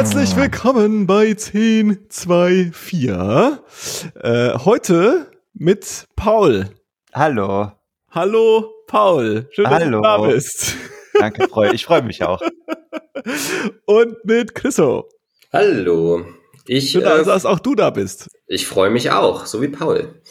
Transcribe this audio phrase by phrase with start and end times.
[0.00, 3.10] Herzlich willkommen bei 1024.
[4.14, 6.70] Äh, heute mit Paul.
[7.12, 7.72] Hallo.
[8.10, 9.46] Hallo, Paul.
[9.50, 9.98] Schön, dass Hallo.
[9.98, 10.74] du da bist.
[11.12, 12.40] Danke, freu, ich freue mich auch.
[13.84, 15.06] Und mit Chriso.
[15.52, 16.24] Hallo.
[16.66, 18.28] Ich, Schön, äh, dass auch du da bist.
[18.46, 20.22] Ich freue mich auch, so wie Paul.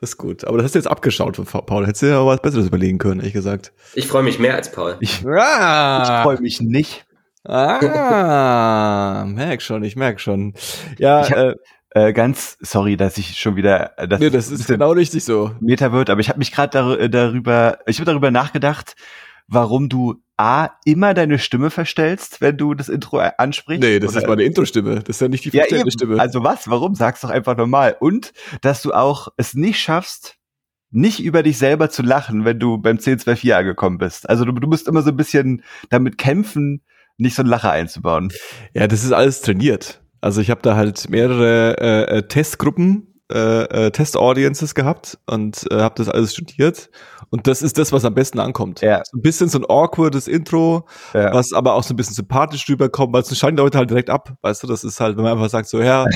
[0.00, 0.42] Das ist gut.
[0.42, 1.86] Aber das hast du jetzt abgeschaut von Paul.
[1.86, 3.72] Hättest du ja was Besseres überlegen können, ehrlich gesagt.
[3.94, 4.96] Ich freue mich mehr als Paul.
[4.98, 6.02] Ich, ah.
[6.02, 7.06] ich freue mich nicht.
[7.46, 10.54] Ah, merk schon, ich merk schon.
[10.98, 11.54] Ja, hab, äh,
[11.90, 15.52] äh, ganz sorry, dass ich schon wieder äh, das, nee, das ist genau richtig so.
[15.60, 18.96] Meta wird, aber ich habe mich gerade dar äh, darüber, ich habe darüber nachgedacht,
[19.46, 23.82] warum du A, immer deine Stimme verstellst, wenn du das Intro ansprichst?
[23.82, 24.22] Nee, das oder?
[24.22, 24.96] ist meine Intro-Stimme.
[24.96, 26.18] Das ist ja nicht die verstellte ja, Stimme.
[26.18, 26.68] Also was?
[26.68, 26.96] Warum?
[26.96, 27.96] Sag's doch einfach normal.
[28.00, 30.36] Und, dass du auch es nicht schaffst,
[30.90, 34.28] nicht über dich selber zu lachen, wenn du beim 10-2-4 angekommen bist.
[34.28, 36.82] Also du, du musst immer so ein bisschen damit kämpfen,
[37.16, 38.32] nicht so ein Lacher einzubauen.
[38.74, 40.02] Ja, das ist alles trainiert.
[40.20, 45.80] Also ich habe da halt mehrere äh, äh Testgruppen äh, äh, Test-Audiences gehabt und äh,
[45.80, 46.90] habe das alles studiert.
[47.30, 48.80] Und das ist das, was am besten ankommt.
[48.80, 49.02] Ja.
[49.04, 51.34] So ein bisschen so ein awkwardes Intro, ja.
[51.34, 54.36] was aber auch so ein bisschen sympathisch rüberkommt, weil es scheinen Leute halt direkt ab.
[54.42, 56.06] Weißt du, das ist halt, wenn man einfach sagt, so, ja,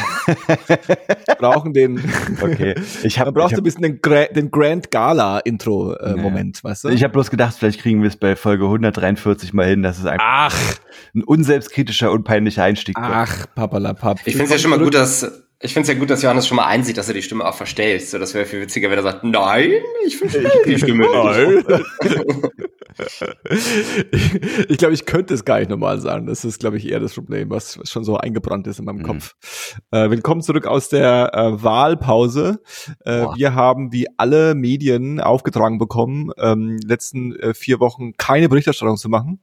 [1.38, 1.98] brauchen den.
[2.40, 2.74] Okay.
[3.02, 6.88] Ich hab, man braucht so ein bisschen den, Gra den Grand Gala-Intro-Moment, äh, weißt du?
[6.90, 10.04] Ich habe bloß gedacht, vielleicht kriegen wir es bei Folge 143 mal hin, dass es
[10.04, 10.74] einfach Ach.
[11.14, 14.20] ein unselbstkritischer und peinlicher Einstieg Ach, papalapap.
[14.24, 16.46] Ich finde es ja schon mal gut, dass ich finde es ja gut, dass Johannes
[16.46, 18.06] schon mal einsieht, dass er die Stimme auch verstellt.
[18.06, 19.72] So, das wäre viel witziger, wenn er sagt, nein,
[20.06, 21.66] ich verstehe die Stimme nicht.
[24.12, 26.26] ich, ich glaube, ich könnte es gar nicht normal sagen.
[26.26, 28.98] Das ist, glaube ich, eher das Problem, was, was schon so eingebrannt ist in meinem
[28.98, 29.02] mhm.
[29.02, 29.34] Kopf.
[29.90, 32.60] Äh, willkommen zurück aus der äh, Wahlpause.
[33.04, 38.96] Äh, wir haben wie alle Medien aufgetragen bekommen, ähm, letzten äh, vier Wochen keine Berichterstattung
[38.96, 39.40] zu machen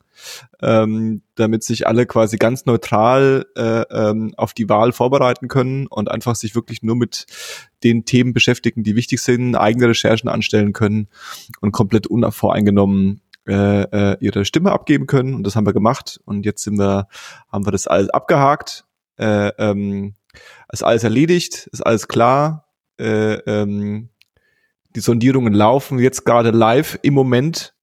[0.62, 6.10] ähm, damit sich alle quasi ganz neutral äh, ähm, auf die Wahl vorbereiten können und
[6.10, 7.26] einfach sich wirklich nur mit
[7.84, 11.08] den Themen beschäftigen, die wichtig sind, eigene Recherchen anstellen können
[11.62, 15.36] und komplett unvoreingenommen äh, äh, ihre Stimme abgeben können.
[15.36, 16.20] Und das haben wir gemacht.
[16.26, 17.08] Und jetzt sind wir,
[17.52, 18.86] haben wir das alles abgehakt.
[19.18, 20.16] Äh, ähm,
[20.72, 22.68] ist alles erledigt, ist alles klar.
[23.00, 24.10] Äh, ähm,
[24.96, 27.76] die Sondierungen laufen jetzt gerade live im Moment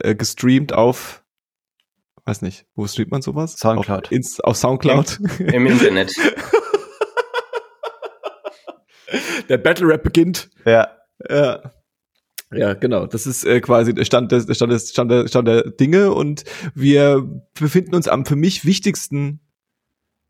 [0.00, 1.21] äh, gestreamt auf
[2.24, 3.56] weiß nicht, wo streamt man sowas?
[3.56, 4.06] Soundcloud.
[4.06, 5.20] Auf, ins, auf Soundcloud.
[5.38, 6.12] Im, Im Internet.
[9.48, 10.50] Der Battle Rap beginnt.
[10.64, 10.88] Ja.
[11.28, 11.72] Ja.
[12.54, 13.06] Ja, genau.
[13.06, 16.12] Das ist äh, quasi der Stand, des, der, Stand, des, Stand, der, Stand der Dinge
[16.12, 16.44] und
[16.74, 17.26] wir
[17.58, 19.40] befinden uns am für mich wichtigsten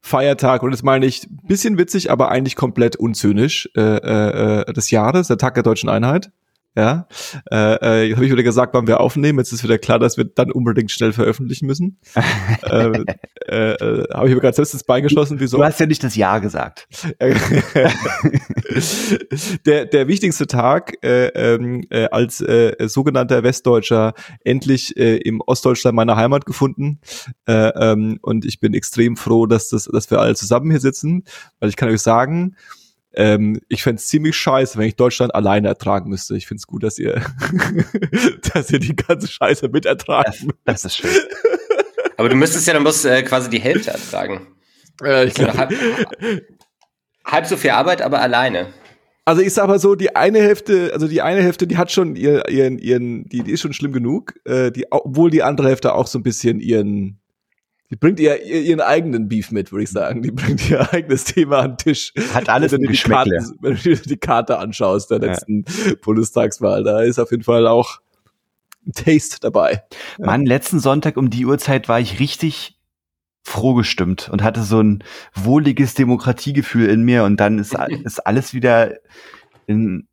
[0.01, 4.91] Feiertag, und das meine ich bisschen witzig, aber eigentlich komplett unzynisch, äh, äh, äh des
[4.91, 6.31] Jahres, der Tag der deutschen Einheit.
[6.75, 7.07] Ja,
[7.51, 9.39] äh, äh, habe ich wieder gesagt, wann wir aufnehmen.
[9.39, 11.99] Jetzt ist wieder klar, dass wir dann unbedingt schnell veröffentlichen müssen.
[12.63, 13.05] äh,
[13.47, 15.39] äh, äh, habe ich mir gerade selbst das Bein geschossen.
[15.39, 15.59] Wieso?
[15.59, 16.89] Du hast ja nicht das Ja gesagt.
[19.67, 25.95] der, der wichtigste Tag äh, ähm, äh, als äh, sogenannter Westdeutscher endlich äh, im Ostdeutschland
[25.95, 27.01] meiner Heimat gefunden.
[27.47, 31.25] Äh, ähm, und ich bin extrem froh, dass, das, dass wir alle zusammen hier sitzen,
[31.61, 32.57] weil ich kann euch sagen,
[33.15, 36.37] ähm, ich fände ziemlich scheiße, wenn ich Deutschland alleine ertragen müsste.
[36.37, 37.23] Ich finde es gut, dass ihr,
[38.55, 41.11] dass ihr die ganze Scheiße mit ertragen Das, das ist schön.
[42.17, 44.47] Aber du müsstest ja dann bloß äh, quasi die Hälfte ertragen.
[45.03, 45.73] Äh, ich glaub, halb,
[47.25, 48.73] halb so viel Arbeit, aber alleine.
[49.25, 52.17] Also ich sag mal so, die eine Hälfte, also die eine Hälfte, die hat schon
[52.17, 55.95] ihren, ihren, ihren die, die ist schon schlimm genug, äh, die, obwohl die andere Hälfte
[55.95, 57.22] auch so ein bisschen ihren,
[57.93, 60.23] die bringt ihr, ihren eigenen Beef mit, würde ich sagen.
[60.23, 62.15] Die bringt ihr eigenes Thema an den Tisch.
[62.33, 65.93] Hat alles wenn du, die Karte, wenn du die Karte anschaust der letzten ja.
[66.01, 68.01] Bundestagswahl, da ist auf jeden Fall auch
[68.87, 69.83] ein Taste dabei.
[70.19, 72.79] Mann, letzten Sonntag um die Uhrzeit war ich richtig
[73.43, 75.05] froh gestimmt und hatte so ein
[75.35, 78.95] wohliges Demokratiegefühl in mir und dann ist, ist alles wieder
[79.67, 80.09] in,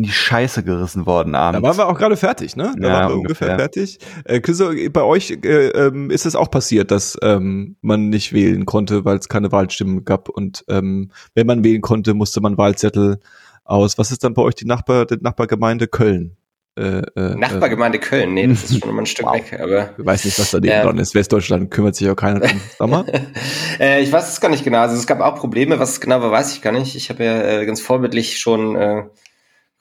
[0.00, 1.60] in die Scheiße gerissen worden abends.
[1.60, 2.74] Da waren wir auch gerade fertig, ne?
[2.78, 3.98] Da ja, waren wir ungefähr, ungefähr fertig.
[4.24, 8.64] Äh, Chriso, bei euch äh, ähm, ist es auch passiert, dass ähm, man nicht wählen
[8.64, 10.30] konnte, weil es keine Wahlstimmen gab.
[10.30, 13.20] Und ähm, wenn man wählen konnte, musste man Wahlzettel
[13.64, 13.98] aus.
[13.98, 16.38] Was ist dann bei euch die Nachbar, die Nachbargemeinde Köln?
[16.78, 19.34] Äh, äh, Nachbargemeinde äh, Köln, nee, das ist schon mal ein Stück wow.
[19.34, 19.60] weg.
[19.60, 21.14] Aber ich weiß nicht, was da dran ist.
[21.14, 22.60] Westdeutschland kümmert sich auch keiner drum.
[22.78, 23.04] Sag mal.
[23.78, 24.78] äh, ich weiß es gar nicht genau.
[24.78, 25.78] Also es gab auch Probleme.
[25.78, 26.96] Was es genau war, weiß ich gar nicht.
[26.96, 29.02] Ich habe ja äh, ganz vorbildlich schon äh,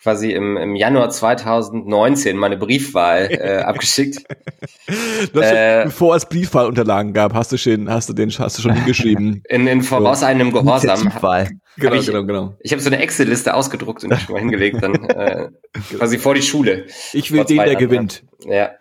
[0.01, 4.23] quasi im, im Januar 2019 meine Briefwahl äh, abgeschickt.
[5.33, 9.43] äh, bevor es Briefwahlunterlagen gab, hast du schon, hast du den, hast du schon hingeschrieben.
[9.49, 11.13] In, in voraus einem Gehorsam.
[11.13, 12.55] Hab, genau, ich, genau, genau.
[12.61, 15.49] Ich habe so eine Excel-Liste ausgedruckt und schon mal hingelegt, dann äh,
[15.97, 16.85] quasi vor die Schule.
[17.13, 18.23] Ich will den, der gewinnt.
[18.45, 18.71] Ja.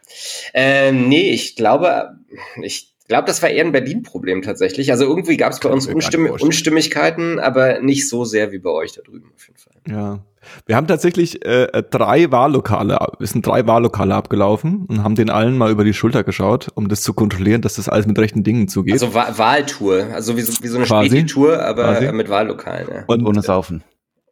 [0.54, 2.18] Ähm, nee, ich glaube,
[2.62, 4.90] ich glaube, das war eher ein Berlin-Problem tatsächlich.
[4.90, 8.92] Also irgendwie gab es bei uns Unstimm Unstimmigkeiten, aber nicht so sehr wie bei euch
[8.92, 9.74] da drüben auf jeden Fall.
[9.88, 10.24] Ja.
[10.66, 15.58] Wir haben tatsächlich äh, drei Wahllokale, wir sind drei Wahllokale abgelaufen und haben den allen
[15.58, 18.68] mal über die Schulter geschaut, um das zu kontrollieren, dass das alles mit rechten Dingen
[18.68, 18.94] zugeht.
[18.94, 22.12] Also Wa Wahltour, also wie so, wie so eine Späti-Tour, aber Quasi.
[22.12, 22.88] mit Wahllokalen.
[22.88, 23.04] Ja.
[23.06, 23.82] Und, und ohne Saufen.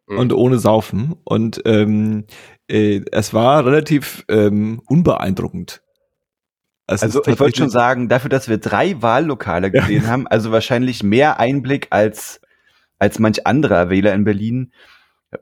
[0.07, 0.17] Mhm.
[0.17, 1.15] Und ohne Saufen.
[1.23, 2.25] Und ähm,
[2.67, 5.81] äh, es war relativ ähm, unbeeindruckend.
[6.87, 10.09] Es also ich wollte schon sagen, dafür, dass wir drei Wahllokale gesehen ja.
[10.09, 12.39] haben, also wahrscheinlich mehr Einblick als
[12.99, 14.71] als manch anderer Wähler in Berlin,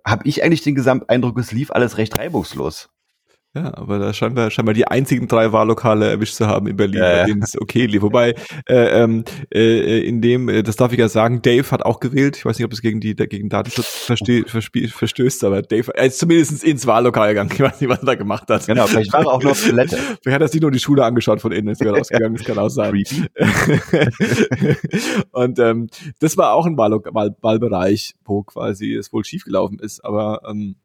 [0.06, 2.90] habe ich eigentlich den Gesamteindruck, es lief alles recht reibungslos.
[3.56, 6.76] Ja, aber da scheinen wir, scheinen wir die einzigen drei Wahllokale erwischt zu haben in
[6.76, 8.02] Berlin, ja, bei denen es okay lief.
[8.02, 8.36] Wobei,
[8.68, 12.36] äh, ähm, äh, in dem, äh, das darf ich ja sagen, Dave hat auch gewählt.
[12.36, 14.12] Ich weiß nicht, ob es gegen die gegen Datenschutz
[14.92, 17.50] verstößt, aber Dave er ist zumindest ins Wahllokal gegangen.
[17.54, 18.68] Ich weiß nicht, was er da gemacht hat.
[18.68, 19.96] Genau, vielleicht war er auch noch Toilette.
[20.22, 22.58] vielleicht hat er sich nur die Schule angeschaut von innen, ist wieder rausgegangen, das kann
[22.58, 22.94] auch sein.
[25.32, 25.88] Und ähm,
[26.20, 30.76] das war auch ein Wahllok Wahl Wahlbereich, wo quasi es wohl schiefgelaufen ist, aber ähm,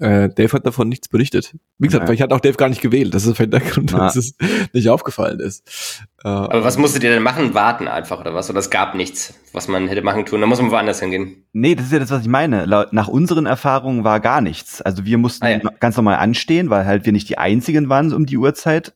[0.00, 1.54] äh, Dave hat davon nichts berichtet.
[1.78, 2.06] Wie gesagt, ja.
[2.06, 3.14] vielleicht hat auch Dave gar nicht gewählt.
[3.14, 3.98] Das ist vielleicht der Grund, Na.
[3.98, 4.34] dass es
[4.72, 6.02] nicht aufgefallen ist.
[6.24, 7.54] Äh, Aber was musstet ihr denn machen?
[7.54, 8.50] Warten einfach oder was?
[8.50, 10.40] Oder es gab nichts, was man hätte machen tun.
[10.40, 11.44] Da muss man woanders hingehen.
[11.52, 12.66] Nee, das ist ja das, was ich meine.
[12.66, 14.82] Nach unseren Erfahrungen war gar nichts.
[14.82, 15.58] Also wir mussten ah, ja.
[15.80, 18.94] ganz normal anstehen, weil halt wir nicht die einzigen waren um die Uhrzeit.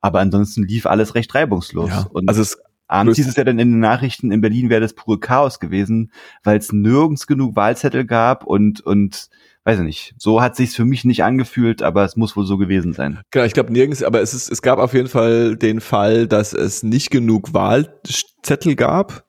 [0.00, 1.90] Aber ansonsten lief alles recht reibungslos.
[1.90, 4.80] Ja, Und also es Abends hieß es ja dann in den Nachrichten, in Berlin wäre
[4.80, 6.12] das pure Chaos gewesen,
[6.42, 9.28] weil es nirgends genug Wahlzettel gab und, und
[9.64, 12.58] weiß ich nicht, so hat sich's für mich nicht angefühlt, aber es muss wohl so
[12.58, 13.20] gewesen sein.
[13.30, 16.52] Genau, ich glaube nirgends, aber es ist, es gab auf jeden Fall den Fall, dass
[16.52, 19.24] es nicht genug Wahlzettel gab,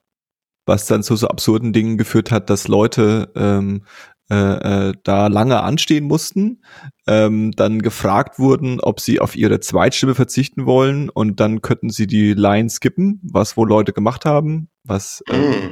[0.66, 3.84] was dann zu so absurden Dingen geführt hat, dass Leute ähm,
[4.30, 6.64] äh, äh, da lange anstehen mussten,
[7.08, 12.08] ähm, dann gefragt wurden, ob sie auf ihre Zweitstimme verzichten wollen und dann könnten sie
[12.08, 15.70] die Line skippen, was wohl Leute gemacht haben, was äh,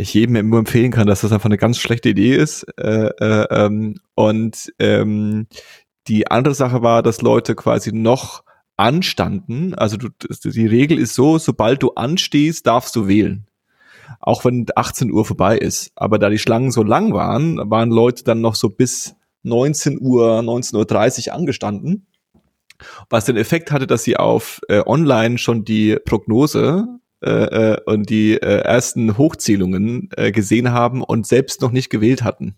[0.00, 2.64] ich jedem nur empfehlen kann, dass das einfach eine ganz schlechte Idee ist.
[2.78, 5.46] Äh, äh, ähm, und ähm,
[6.08, 8.42] die andere Sache war, dass Leute quasi noch
[8.76, 9.74] anstanden.
[9.74, 13.46] Also du, die Regel ist so, sobald du anstehst, darfst du wählen.
[14.20, 15.92] Auch wenn 18 Uhr vorbei ist.
[15.94, 20.40] Aber da die Schlangen so lang waren, waren Leute dann noch so bis 19 Uhr,
[20.40, 22.06] 19.30 Uhr angestanden.
[23.10, 28.08] Was den Effekt hatte, dass sie auf äh, online schon die Prognose äh, äh, und
[28.08, 32.54] die äh, ersten Hochzählungen äh, gesehen haben und selbst noch nicht gewählt hatten.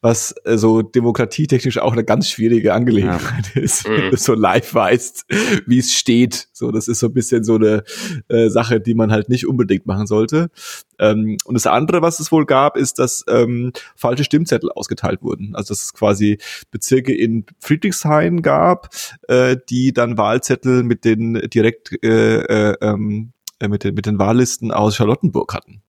[0.00, 3.62] Was äh, so demokratietechnisch auch eine ganz schwierige Angelegenheit ja.
[3.62, 4.10] ist, wenn mhm.
[4.10, 5.26] du so live weißt,
[5.66, 6.48] wie es steht.
[6.52, 7.82] So, das ist so ein bisschen so eine
[8.28, 10.50] äh, Sache, die man halt nicht unbedingt machen sollte.
[10.98, 15.54] Ähm, und das andere, was es wohl gab, ist, dass ähm, falsche Stimmzettel ausgeteilt wurden.
[15.54, 16.38] Also dass es quasi
[16.70, 18.90] Bezirke in Friedrichshain gab,
[19.28, 22.38] äh, die dann Wahlzettel mit den direkt äh,
[22.70, 25.82] äh, ähm, äh, mit, den, mit den Wahllisten aus Charlottenburg hatten.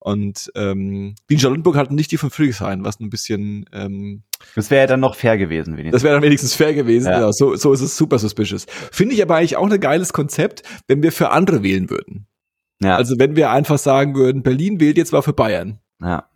[0.00, 4.22] Und ähm, die in Charlottenburg hatten nicht die von Friedrichshain, was ein bisschen ähm,
[4.54, 5.92] Das wäre ja dann noch fair gewesen, wenigstens.
[5.92, 7.20] Das wäre dann wenigstens fair gewesen, ja.
[7.20, 7.32] ja.
[7.32, 8.66] so, so ist es super suspicious.
[8.92, 12.26] Finde ich aber eigentlich auch ein geiles Konzept, wenn wir für andere wählen würden.
[12.80, 12.96] Ja.
[12.96, 15.80] Also wenn wir einfach sagen würden, Berlin wählt jetzt mal für Bayern.
[16.00, 16.28] Ja.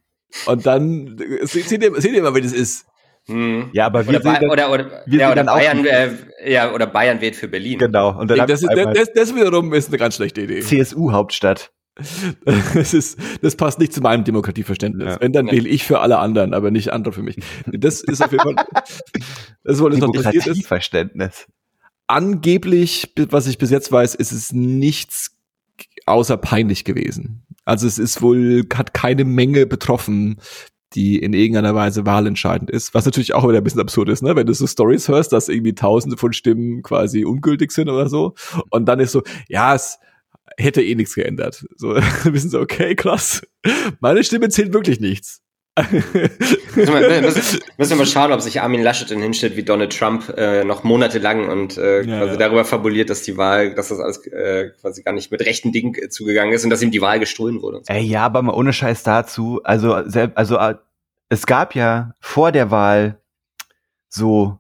[0.47, 2.87] Und dann seht ihr, seht ihr mal, wie das ist.
[3.27, 3.71] Hm.
[3.73, 6.11] Ja, aber wir oder, oder, oder, wir ja, oder Bayern, äh,
[6.45, 7.79] ja, oder Bayern wählt für Berlin.
[7.79, 8.19] Genau.
[8.19, 10.61] Und dann das, ist, das, das wiederum ist eine ganz schlechte Idee.
[10.61, 11.71] CSU-Hauptstadt.
[12.75, 15.15] Das ist, das passt nicht zu meinem Demokratieverständnis.
[15.15, 15.21] Ja.
[15.21, 17.37] Wenn, dann wähle ich für alle anderen, aber nicht andere für mich.
[17.67, 18.57] Das ist auf jeden Fall,
[19.65, 21.47] das wollte noch Demokratieverständnis.
[22.07, 25.37] Angeblich, was ich bis jetzt weiß, ist es nichts
[26.07, 27.47] außer peinlich gewesen.
[27.65, 30.41] Also es ist wohl, hat keine Menge betroffen,
[30.95, 32.95] die in irgendeiner Weise wahlentscheidend ist.
[32.95, 34.37] Was natürlich auch wieder ein bisschen absurd ist, ne?
[34.37, 38.35] wenn du so Stories hörst, dass irgendwie tausende von Stimmen quasi ungültig sind oder so.
[38.71, 39.99] Und dann ist so, ja, es
[40.57, 41.65] hätte eh nichts geändert.
[41.77, 41.95] So,
[42.25, 43.43] wissen sie, okay, krass.
[44.01, 45.42] Meine Stimme zählt wirklich nichts.
[46.77, 50.85] Müssen, wir, mal schauen, ob sich Armin Laschet dann hinstellt wie Donald Trump äh, noch
[50.85, 52.37] monatelang und äh, ja, quasi ja.
[52.37, 55.95] darüber fabuliert, dass die Wahl, dass das alles äh, quasi gar nicht mit rechten Dingen
[55.95, 57.79] äh, zugegangen ist und dass ihm die Wahl gestohlen wurde.
[57.85, 57.93] So.
[57.93, 59.61] Ey, ja, aber mal ohne Scheiß dazu.
[59.65, 60.75] Also, also äh,
[61.31, 63.19] es gab ja vor der Wahl
[64.11, 64.59] so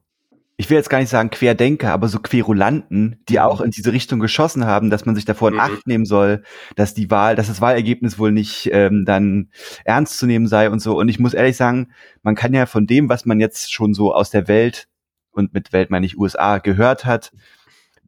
[0.62, 4.20] ich will jetzt gar nicht sagen Querdenker, aber so Querulanten, die auch in diese Richtung
[4.20, 5.60] geschossen haben, dass man sich davor in mhm.
[5.60, 6.44] Acht nehmen soll,
[6.76, 9.50] dass die Wahl, dass das Wahlergebnis wohl nicht ähm, dann
[9.84, 10.96] ernst zu nehmen sei und so.
[10.96, 11.90] Und ich muss ehrlich sagen,
[12.22, 14.86] man kann ja von dem, was man jetzt schon so aus der Welt
[15.32, 17.32] und mit Welt meine ich USA gehört hat,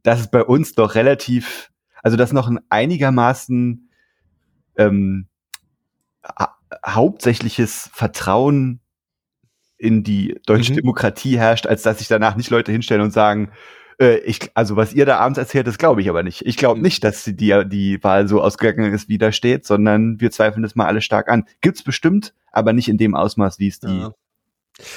[0.01, 1.71] dass es bei uns doch relativ,
[2.03, 3.89] also dass noch ein einigermaßen
[4.77, 5.27] ähm,
[6.85, 8.79] hauptsächliches Vertrauen
[9.85, 10.77] in die deutsche mhm.
[10.77, 13.51] Demokratie herrscht, als dass sich danach nicht Leute hinstellen und sagen,
[13.97, 16.45] Äh, ich, also was ihr da abends erzählt, das glaube ich aber nicht.
[16.45, 20.31] Ich glaube nicht, dass die, die Wahl so ausgegangen ist, wie da steht, sondern wir
[20.31, 21.45] zweifeln das mal alle stark an.
[21.61, 24.13] Gibt's bestimmt, aber nicht in dem Ausmaß, wie es die ja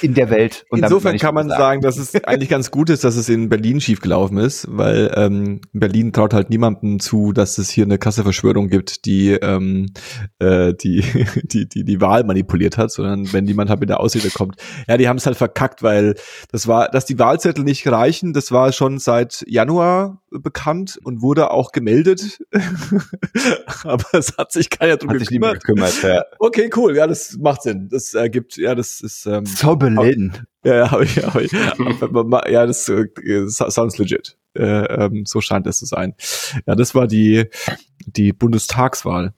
[0.03, 0.67] in der Welt.
[0.71, 1.61] Und Insofern kann man sagen.
[1.61, 5.61] sagen, dass es eigentlich ganz gut ist, dass es in Berlin schiefgelaufen ist, weil ähm,
[5.73, 9.87] Berlin traut halt niemandem zu, dass es hier eine Kasseverschwörung gibt, die, ähm,
[10.41, 11.05] äh, die,
[11.45, 14.57] die, die die Wahl manipuliert hat, sondern wenn jemand halt mit der Ausrede kommt.
[14.89, 16.17] Ja, die haben es halt verkackt, weil
[16.51, 21.53] das war, dass die Wahlzettel nicht reichen, das war schon seit Januar bekannt und wurde
[21.53, 22.41] auch gemeldet.
[23.85, 25.65] Aber es hat sich keiner drum hat gekümmert.
[25.65, 26.25] gekümmert ja.
[26.41, 27.89] Okay, cool, ja, das macht Sinn.
[27.91, 30.39] Das ergibt, ja, das ist ähm, so Berlin.
[30.65, 34.37] Ja, hab ich, hab ich, ja, das äh, sounds legit.
[34.55, 36.15] Äh, ähm, so scheint es zu sein.
[36.67, 37.47] Ja, das war die
[38.07, 39.35] die Bundestagswahl.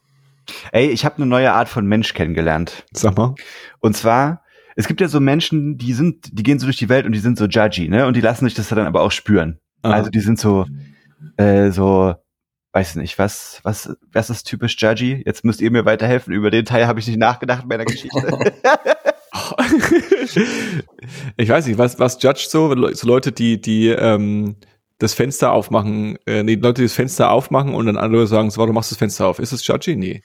[0.72, 2.87] Ey, ich habe eine neue Art von Mensch kennengelernt.
[2.92, 3.34] Sag mal.
[3.80, 4.42] Und zwar
[4.76, 7.18] es gibt ja so Menschen, die sind, die gehen so durch die Welt und die
[7.18, 8.06] sind so judgy, ne?
[8.06, 9.58] Und die lassen sich das dann aber auch spüren.
[9.82, 9.92] Aha.
[9.92, 10.64] Also die sind so,
[11.37, 12.14] äh, so,
[12.72, 15.22] weiß nicht, was, was, was ist typisch judgy?
[15.26, 16.32] Jetzt müsst ihr mir weiterhelfen.
[16.32, 18.16] Über den Teil habe ich nicht nachgedacht in meiner Geschichte.
[21.36, 22.74] ich weiß nicht, was, was judge so?
[22.92, 24.56] So Leute, die, die, ähm,
[24.98, 28.60] das Fenster aufmachen, äh, nee, Leute, die das Fenster aufmachen und dann andere sagen, so,
[28.60, 29.38] warum machst du das Fenster auf?
[29.38, 29.96] Ist das judgy?
[29.96, 30.22] Nee.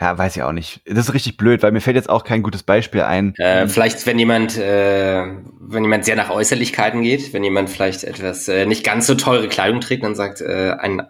[0.00, 0.80] Ja, weiß ich auch nicht.
[0.86, 3.34] Das ist richtig blöd, weil mir fällt jetzt auch kein gutes Beispiel ein.
[3.36, 5.26] Äh, vielleicht, wenn jemand, äh,
[5.60, 9.48] wenn jemand sehr nach Äußerlichkeiten geht, wenn jemand vielleicht etwas äh, nicht ganz so teure
[9.48, 11.02] Kleidung trägt, dann sagt äh, ein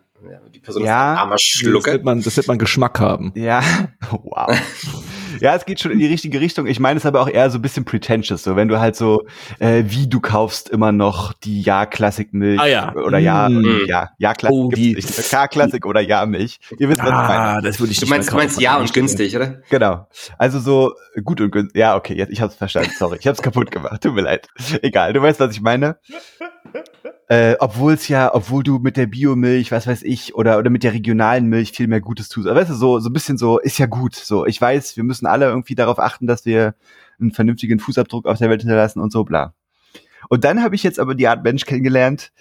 [0.55, 1.85] die Person ja, ist ein armer Schlucke.
[1.85, 3.33] Das wird man, das wird man Geschmack haben.
[3.35, 3.63] Ja,
[4.11, 4.51] wow.
[5.41, 6.67] Ja, es geht schon in die richtige Richtung.
[6.67, 9.25] Ich meine es aber auch eher so ein bisschen pretentious, so wenn du halt so,
[9.59, 12.95] äh, wie du kaufst immer noch die Ja-Klassik-Milch ah, ja.
[12.95, 13.87] oder Ja, mm.
[13.87, 16.61] ja, Ja-Klassik oh, K-Klassik oder Ja-Milch.
[16.79, 17.63] Ihr wisst, was ah, ich meine.
[17.63, 19.63] Das würde ich du meinst, du meinst Ja und günstig, oder?
[19.71, 20.09] Genau.
[20.39, 20.95] Also so
[21.25, 21.79] gut und günstig.
[21.79, 22.91] Ja, okay, jetzt ich hab's verstanden.
[22.99, 24.03] Sorry, ich hab's kaputt gemacht.
[24.03, 24.49] Tut mir leid.
[24.83, 25.99] Egal, du weißt, was ich meine.
[27.31, 30.83] Äh, obwohl es ja, obwohl du mit der Biomilch, was weiß ich, oder, oder mit
[30.83, 32.49] der regionalen Milch viel mehr Gutes tust.
[32.49, 34.17] Aber weißt du, so, so ein bisschen so, ist ja gut.
[34.17, 36.75] So, ich weiß, wir müssen alle irgendwie darauf achten, dass wir
[37.21, 39.55] einen vernünftigen Fußabdruck auf der Welt hinterlassen und so, bla.
[40.29, 42.33] Und dann habe ich jetzt aber die Art Mensch kennengelernt,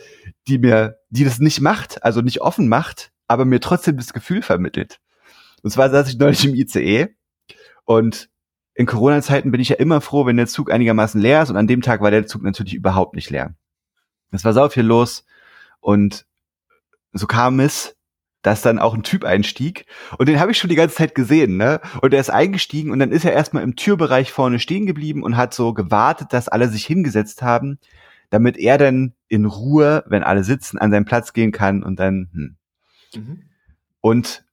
[0.48, 4.42] die mir, die das nicht macht, also nicht offen macht, aber mir trotzdem das Gefühl
[4.42, 5.00] vermittelt.
[5.62, 7.10] Und zwar saß ich neulich im ICE
[7.86, 8.28] und
[8.74, 11.68] in Corona-Zeiten bin ich ja immer froh, wenn der Zug einigermaßen leer ist und an
[11.68, 13.54] dem Tag war der Zug natürlich überhaupt nicht leer.
[14.32, 15.26] Es war sau viel los
[15.80, 16.26] und
[17.14, 17.96] so kam es,
[18.42, 19.86] dass dann auch ein Typ einstieg
[20.18, 21.82] und den habe ich schon die ganze Zeit gesehen, ne?
[22.02, 25.36] Und er ist eingestiegen und dann ist er erstmal im Türbereich vorne stehen geblieben und
[25.36, 27.80] hat so gewartet, dass alle sich hingesetzt haben,
[28.30, 32.30] damit er dann in Ruhe, wenn alle sitzen, an seinen Platz gehen kann und dann
[32.34, 32.56] hm.
[33.16, 33.44] Mhm.
[34.02, 34.46] Und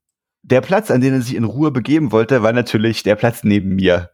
[0.42, 3.74] der Platz, an den er sich in Ruhe begeben wollte, war natürlich der Platz neben
[3.74, 4.10] mir.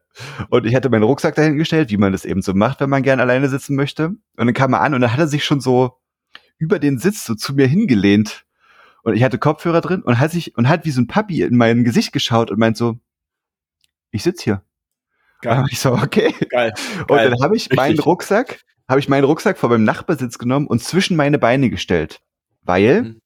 [0.50, 3.20] Und ich hatte meinen Rucksack dahingestellt, wie man das eben so macht, wenn man gern
[3.20, 4.08] alleine sitzen möchte.
[4.08, 5.98] Und dann kam er an und dann hat er sich schon so
[6.58, 8.44] über den Sitz so zu mir hingelehnt.
[9.02, 11.56] Und ich hatte Kopfhörer drin und hat sich und hat wie so ein Papi in
[11.56, 12.98] mein Gesicht geschaut und meint so,
[14.10, 14.62] ich sitz hier.
[15.40, 15.64] Geil.
[15.70, 16.34] ich so, okay.
[16.50, 16.72] Geil.
[17.00, 17.30] Und Geil.
[17.30, 17.76] dann habe ich Richtig.
[17.76, 22.20] meinen Rucksack, habe ich meinen Rucksack vor meinem Nachbarsitz genommen und zwischen meine Beine gestellt.
[22.62, 23.20] Weil mhm.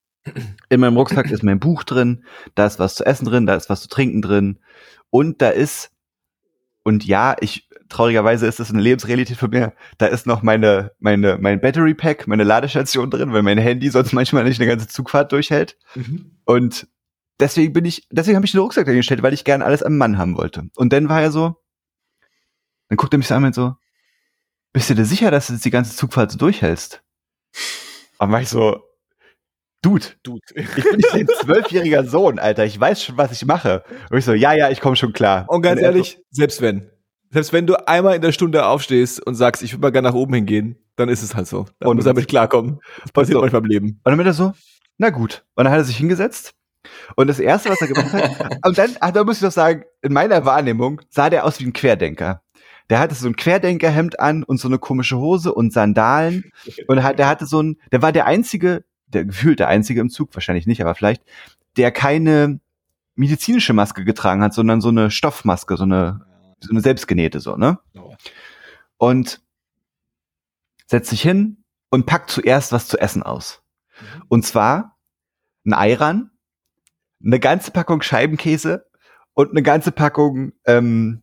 [0.70, 2.24] in meinem Rucksack ist mein Buch drin,
[2.54, 4.60] da ist was zu essen drin, da ist was zu trinken drin
[5.10, 5.90] und da ist
[6.86, 9.72] und ja, ich traurigerweise ist das eine Lebensrealität für mir.
[9.98, 14.12] Da ist noch meine meine mein Battery Pack, meine Ladestation drin, weil mein Handy sonst
[14.12, 15.76] manchmal nicht eine ganze Zugfahrt durchhält.
[15.96, 16.36] Mhm.
[16.44, 16.86] Und
[17.40, 20.16] deswegen bin ich, deswegen habe ich den Rucksack eingestellt, weil ich gerne alles am Mann
[20.16, 20.68] haben wollte.
[20.76, 21.56] Und dann war er so,
[22.88, 23.74] dann guckt er mich so an und so,
[24.72, 27.02] bist du dir sicher, dass du jetzt die ganze Zugfahrt so durchhältst?
[28.18, 28.80] Aber war ich so,
[29.86, 30.40] Dude, Dude.
[30.56, 32.64] ich bin nicht dein zwölfjähriger Sohn, Alter.
[32.64, 33.84] Ich weiß schon, was ich mache.
[34.10, 35.44] Und ich so, ja, ja, ich komme schon klar.
[35.46, 36.90] Und ganz und ehrlich, so, selbst wenn.
[37.30, 40.16] Selbst wenn du einmal in der Stunde aufstehst und sagst, ich würde mal gerne nach
[40.16, 41.66] oben hingehen, dann ist es halt so.
[41.78, 42.80] Dann und muss damit klarkommen.
[43.02, 43.42] Das passiert so.
[43.42, 43.86] manchmal im Leben.
[43.86, 44.54] Und dann wird er so,
[44.98, 45.44] na gut.
[45.54, 46.54] Und dann hat er sich hingesetzt.
[47.14, 49.84] Und das erste, was er gemacht hat, und dann, ach, da muss ich doch sagen,
[50.02, 52.42] in meiner Wahrnehmung sah der aus wie ein Querdenker.
[52.90, 56.50] Der hatte so ein Querdenkerhemd an und so eine komische Hose und Sandalen.
[56.88, 58.82] Und der hatte so ein, der war der einzige
[59.16, 61.22] der gefühlt der einzige im Zug, wahrscheinlich nicht, aber vielleicht,
[61.76, 62.60] der keine
[63.14, 66.24] medizinische Maske getragen hat, sondern so eine Stoffmaske, so eine,
[66.60, 67.78] so eine selbstgenähte, so, ne?
[68.98, 69.40] Und
[70.86, 73.62] setzt sich hin und packt zuerst was zu essen aus.
[74.00, 74.22] Mhm.
[74.28, 74.98] Und zwar
[75.64, 76.30] ein Eiran,
[77.24, 78.86] eine ganze Packung Scheibenkäse
[79.34, 81.22] und eine ganze Packung ähm,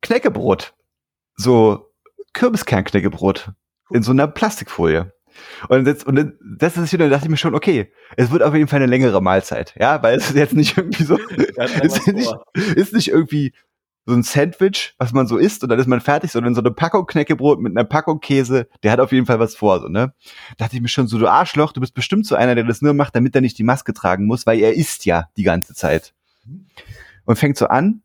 [0.00, 0.74] Knäckebrot.
[1.36, 1.90] So
[2.32, 3.52] Kürbiskern-Knäckebrot
[3.90, 5.12] in so einer Plastikfolie.
[5.68, 8.68] Und jetzt, und das ist wieder, dachte ich mir schon, okay, es wird auf jeden
[8.68, 11.16] Fall eine längere Mahlzeit, ja, weil es ist jetzt nicht irgendwie so,
[11.82, 12.34] ist nicht,
[12.74, 13.52] ist nicht irgendwie
[14.06, 16.70] so ein Sandwich, was man so isst und dann ist man fertig, sondern so eine
[16.70, 20.12] Packung Knäckebrot mit einer Packung Käse, der hat auf jeden Fall was vor, so, ne?
[20.56, 22.82] Da dachte ich mir schon so, du Arschloch, du bist bestimmt so einer, der das
[22.82, 25.74] nur macht, damit er nicht die Maske tragen muss, weil er isst ja die ganze
[25.74, 26.12] Zeit.
[27.24, 28.02] Und fängt so an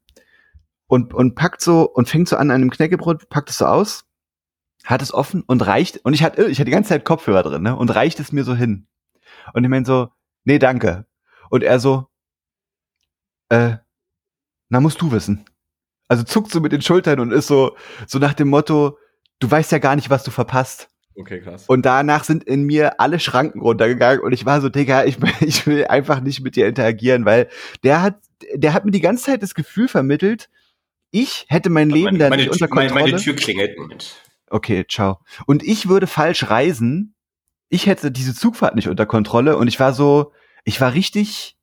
[0.88, 4.06] und, und packt so, und fängt so an an einem Knäckebrot, packt es so aus,
[4.90, 7.62] hat es offen und reicht, und ich hatte, ich hatte die ganze Zeit Kopfhörer drin,
[7.62, 7.76] ne?
[7.76, 8.88] Und reicht es mir so hin.
[9.54, 10.10] Und ich mein so,
[10.46, 11.06] nee, danke.
[11.52, 12.08] Und er so,
[13.50, 13.76] äh,
[14.70, 15.46] na, musst du wissen.
[16.08, 17.78] Also zuckt so mit den Schultern und ist so,
[18.08, 18.98] so nach dem Motto,
[19.38, 20.90] du weißt ja gar nicht, was du verpasst.
[21.16, 21.66] Okay, krass.
[21.68, 25.68] Und danach sind in mir alle Schranken runtergegangen und ich war so, Digga, ich, ich
[25.68, 27.48] will einfach nicht mit dir interagieren, weil
[27.84, 28.20] der hat,
[28.56, 30.50] der hat mir die ganze Zeit das Gefühl vermittelt,
[31.12, 33.12] ich hätte mein Leben meine, da meine, nicht unter meine, Kontrolle.
[33.12, 33.78] meine Tür klingelt.
[33.78, 34.29] Moment.
[34.50, 35.20] Okay, ciao.
[35.46, 37.16] Und ich würde falsch reisen.
[37.70, 40.32] Ich hätte diese Zugfahrt nicht unter Kontrolle und ich war so,
[40.64, 41.59] ich war richtig,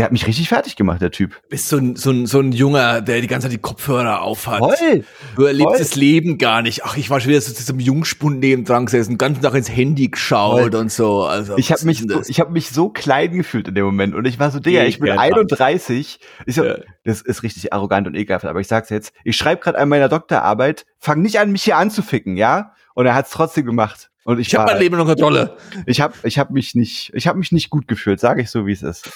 [0.00, 1.38] der hat mich richtig fertig gemacht, der Typ.
[1.50, 4.58] Bist so ein, so ein, so ein Junger, der die ganze Zeit die Kopfhörer aufhat.
[4.58, 5.04] Voll.
[5.36, 5.78] Du erlebst Voll.
[5.78, 6.84] das Leben gar nicht.
[6.86, 9.68] Ach, ich war schon wieder so zu diesem Jungspund neben dran gesessen, ganzen Tag ins
[9.70, 10.74] Handy geschaut Voll.
[10.74, 11.24] und so.
[11.24, 14.24] Also, Ich habe mich, so, ich habe mich so klein gefühlt in dem Moment und
[14.26, 15.34] ich war so, Digga, ich bin Ekelhaft.
[15.36, 16.18] 31.
[16.46, 16.76] Ich so, Ja.
[17.04, 19.12] das ist richtig arrogant und ekelhaft, aber ich sag's jetzt.
[19.24, 22.72] Ich schreibe gerade an meiner Doktorarbeit, fang nicht an, mich hier anzuficken, ja?
[22.94, 24.10] Und er hat's trotzdem gemacht.
[24.24, 25.56] Und ich, Ich habe mein Leben unter Kontrolle.
[25.86, 28.66] ich habe, ich habe mich nicht, ich habe mich nicht gut gefühlt, sage ich so,
[28.66, 29.10] wie es ist.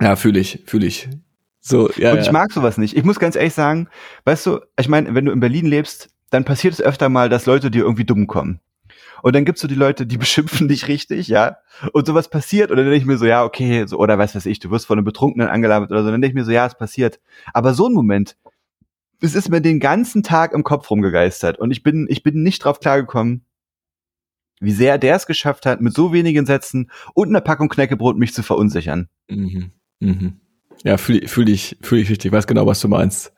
[0.00, 1.08] Ja, fühle ich, fühle ich.
[1.60, 2.12] So, ja.
[2.12, 2.32] und ich ja.
[2.32, 2.96] mag sowas nicht.
[2.96, 3.88] Ich muss ganz ehrlich sagen,
[4.24, 7.46] weißt du, ich meine, wenn du in Berlin lebst, dann passiert es öfter mal, dass
[7.46, 8.60] Leute dir irgendwie dumm kommen.
[9.22, 11.56] Und dann gibt's so die Leute, die beschimpfen dich richtig, ja.
[11.92, 12.70] Und sowas passiert.
[12.70, 14.86] Und dann denke ich mir so, ja, okay, so, oder was weiß ich, du wirst
[14.86, 16.10] von einem Betrunkenen angelabert oder so.
[16.10, 17.18] Dann denke ich mir so, ja, es passiert.
[17.52, 18.36] Aber so ein Moment,
[19.20, 21.58] es ist mir den ganzen Tag im Kopf rumgegeistert.
[21.58, 23.44] Und ich bin, ich bin nicht drauf klargekommen,
[24.60, 28.32] wie sehr der es geschafft hat, mit so wenigen Sätzen und einer Packung Knäckebrot mich
[28.34, 29.08] zu verunsichern.
[29.28, 29.72] Mhm.
[30.00, 30.40] Mhm.
[30.84, 32.26] Ja, fühle fühl ich, fühl ich richtig.
[32.26, 33.32] Ich weiß genau, was du meinst.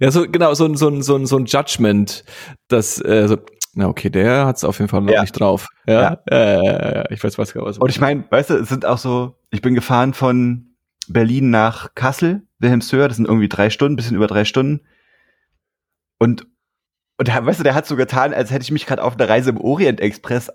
[0.00, 2.24] Ja, so genau, so ein so ein so ein so ein Judgment,
[2.68, 3.38] das äh, so,
[3.74, 5.22] na okay, der hat's auf jeden Fall noch Ja.
[5.22, 5.68] nicht drauf.
[5.86, 7.66] Ja, Äh, ich weiß was genau.
[7.66, 10.74] Was Und ich meine, weißt du, es sind auch so, ich bin gefahren von
[11.08, 14.80] Berlin nach Kassel, Wilhelmshöhe, das sind irgendwie drei Stunden, bisschen über drei Stunden.
[16.18, 16.46] Und,
[17.18, 19.28] und der, weißt du, der hat so getan, als hätte ich mich gerade auf einer
[19.28, 20.50] Reise im Orient Express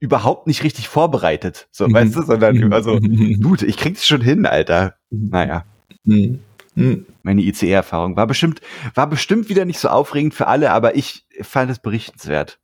[0.00, 1.68] überhaupt nicht richtig vorbereitet.
[1.70, 1.92] So, Mhm.
[1.94, 3.40] weißt du, sondern immer so, Mhm.
[3.42, 4.94] gut, ich krieg's schon hin, Alter.
[5.10, 5.64] Naja,
[6.04, 6.40] Mhm.
[6.74, 7.06] Mhm.
[7.22, 8.60] meine ICE-Erfahrung war bestimmt,
[8.94, 12.58] war bestimmt wieder nicht so aufregend für alle, aber ich fand es berichtenswert.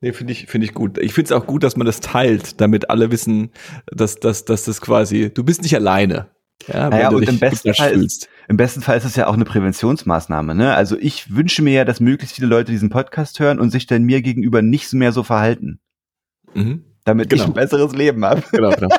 [0.00, 0.96] Nee, finde ich, finde ich gut.
[0.96, 3.50] Ich finde es auch gut, dass man das teilt, damit alle wissen,
[3.86, 6.28] dass, dass, dass das quasi, du bist nicht alleine.
[6.68, 8.28] Ja, Naja, und im besten Fall ist-.
[8.48, 10.54] Im besten Fall ist es ja auch eine Präventionsmaßnahme.
[10.54, 10.74] Ne?
[10.74, 14.04] Also ich wünsche mir ja, dass möglichst viele Leute diesen Podcast hören und sich dann
[14.04, 15.80] mir gegenüber nicht mehr so verhalten,
[16.54, 16.84] Mhm.
[17.04, 17.50] damit ich Genau.
[17.50, 18.42] ein besseres Leben habe.
[18.52, 18.88] Genau, genau.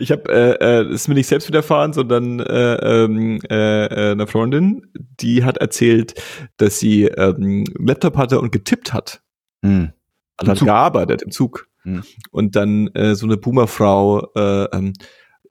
[0.00, 4.12] Ich habe äh, äh, das ist mir nicht selbst widerfahren, sondern äh, ähm, äh, äh,
[4.12, 6.20] eine Freundin, die hat erzählt,
[6.56, 9.22] dass sie ähm, einen Laptop hatte und getippt hat.
[9.64, 9.92] Hm.
[10.38, 10.66] Also hat Zug.
[10.66, 11.68] gearbeitet im Zug.
[11.84, 12.02] Hm.
[12.32, 14.92] Und dann äh, so eine Boomerfrau, äh, ähm,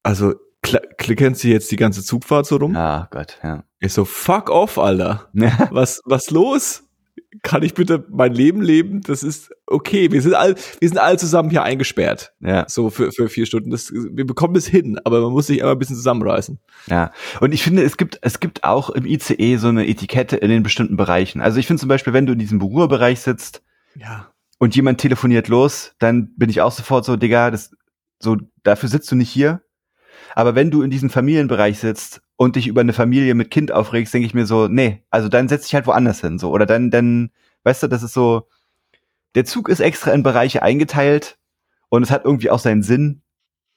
[0.03, 0.33] also
[0.65, 2.75] kl- klickern sie jetzt die ganze Zugfahrt so rum?
[2.75, 3.63] Ah Gott, ja.
[3.79, 5.29] Ich so, fuck off, Alter.
[5.71, 6.83] Was, was los?
[7.43, 9.01] Kann ich bitte mein Leben leben?
[9.01, 10.11] Das ist okay.
[10.11, 12.33] Wir sind all, wir sind alle zusammen hier eingesperrt.
[12.41, 13.69] ja, So für, für vier Stunden.
[13.71, 16.59] Das, wir bekommen es hin, aber man muss sich immer ein bisschen zusammenreißen.
[16.87, 17.13] ja.
[17.39, 20.61] Und ich finde, es gibt, es gibt auch im ICE so eine Etikette in den
[20.63, 21.39] bestimmten Bereichen.
[21.41, 23.61] Also ich finde zum Beispiel, wenn du in diesem Ruhebereich sitzt
[23.95, 24.27] Ja.
[24.59, 27.71] und jemand telefoniert los, dann bin ich auch sofort so, Digga, das,
[28.19, 29.61] so, dafür sitzt du nicht hier.
[30.35, 34.15] Aber wenn du in diesem Familienbereich sitzt und dich über eine Familie mit Kind aufregst,
[34.15, 36.49] denke ich mir so, nee, also dann setz dich halt woanders hin, so.
[36.49, 37.29] Oder dann, dann,
[37.65, 38.47] weißt du, das ist so,
[39.35, 41.37] der Zug ist extra in Bereiche eingeteilt
[41.89, 43.21] und es hat irgendwie auch seinen Sinn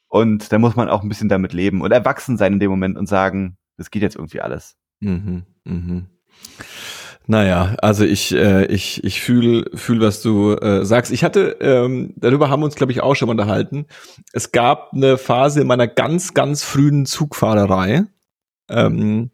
[0.09, 2.97] und da muss man auch ein bisschen damit leben und erwachsen sein in dem Moment
[2.97, 4.79] und sagen, das geht jetzt irgendwie alles.
[5.01, 6.07] Mhm, mhm.
[7.27, 11.13] Naja, also ich, äh, ich, ich fühl, fühl, was du äh, sagst.
[11.13, 13.85] Ich hatte, ähm, darüber haben wir uns, glaube ich, auch schon mal unterhalten.
[14.33, 18.07] Es gab eine Phase in meiner ganz, ganz frühen Zugfahrerei,
[18.69, 19.31] ähm,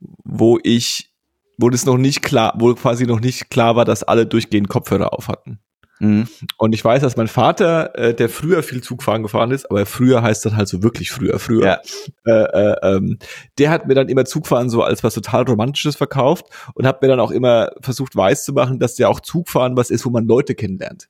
[0.00, 1.10] wo ich,
[1.58, 5.12] wo das noch nicht klar, wo quasi noch nicht klar war, dass alle durchgehend Kopfhörer
[5.12, 5.60] auf hatten.
[6.00, 6.28] Mhm.
[6.58, 10.22] Und ich weiß, dass mein Vater, äh, der früher viel Zugfahren gefahren ist, aber früher
[10.22, 11.80] heißt das halt so wirklich früher, früher, Ja.
[12.26, 13.18] äh, äh, ähm,
[13.58, 17.08] der hat mir dann immer Zugfahren so als was total Romantisches verkauft und hat mir
[17.08, 20.26] dann auch immer versucht weiß zu machen, dass ja auch Zugfahren was ist, wo man
[20.26, 21.08] Leute kennenlernt.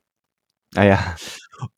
[0.75, 1.17] Ah ja.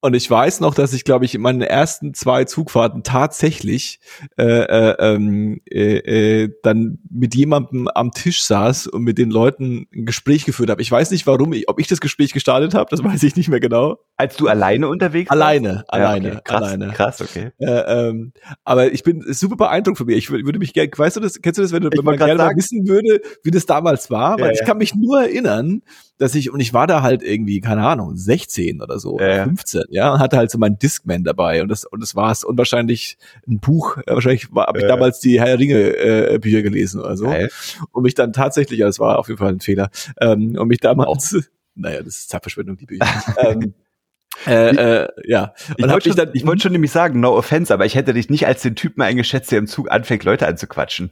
[0.01, 4.01] Und ich weiß noch, dass ich, glaube ich, in meinen ersten zwei Zugfahrten tatsächlich
[4.39, 9.87] äh, äh, ähm, äh, äh, dann mit jemandem am Tisch saß und mit den Leuten
[9.95, 10.83] ein Gespräch geführt habe.
[10.83, 13.49] Ich weiß nicht, warum, ich, ob ich das Gespräch gestartet habe, das weiß ich nicht
[13.49, 13.99] mehr genau.
[14.17, 15.85] Als du alleine unterwegs Alleine, warst?
[15.93, 16.41] Ja, alleine, okay.
[16.45, 16.89] krass, alleine.
[16.93, 17.51] Krass, okay.
[17.59, 17.67] Äh,
[18.09, 18.33] ähm,
[18.65, 20.17] aber ich bin super beeindruckt von mir.
[20.17, 22.17] Ich wür- würde mich gerne, weißt du das, kennst du das, wenn, du, wenn man
[22.17, 22.57] gerne sagen.
[22.57, 24.39] wissen würde, wie das damals war?
[24.39, 24.65] Weil Ja, ich ja.
[24.67, 25.83] kann mich nur erinnern,
[26.19, 29.45] dass ich, und ich war da halt irgendwie, keine Ahnung, 16 oder so, ja.
[29.45, 32.45] 15, ja, und hatte halt so meinen Discman dabei und das, und das war es.
[32.45, 34.89] Und wahrscheinlich ein Buch, äh, wahrscheinlich habe ich Ja.
[34.89, 37.27] damals die Herr Ringe äh, Bücher gelesen oder so.
[37.27, 37.51] Geil.
[37.93, 41.37] Und mich dann tatsächlich, das war auf jeden Fall ein Fehler, ähm, und mich damals,
[41.75, 43.07] naja, das ist Zeitverschwendung, die Bücher.
[43.39, 43.75] ähm,
[44.47, 45.55] äh, äh, ja.
[45.77, 48.13] Ich Und hab wollte schon, ich wollte schon nämlich sagen, no offense, aber ich hätte
[48.13, 51.11] dich nicht als den Typen eingeschätzt, der im Zug anfängt, Leute anzuquatschen.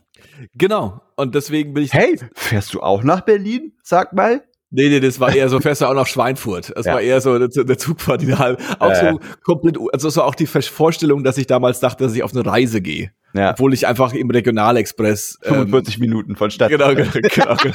[0.54, 1.00] Genau.
[1.16, 1.92] Und deswegen bin ich.
[1.92, 3.72] Hey, fährst du auch nach Berlin?
[3.82, 4.42] Sag mal.
[4.76, 6.72] Nee, nee, das war eher so, fährst du auch nach Schweinfurt.
[6.76, 6.94] Das Ja.
[6.94, 10.46] war eher so der, Zugfahrt, die halt auch Ja, so komplett, also so auch die
[10.46, 13.12] Vorstellung, dass ich damals dachte, dass ich auf eine Reise gehe.
[13.34, 13.52] Ja.
[13.52, 15.38] Obwohl ich einfach im Regionalexpress.
[15.44, 16.70] ähm, 45 Minuten von Stadt.
[16.70, 17.54] Genau, genau, genau.
[17.56, 17.74] genau.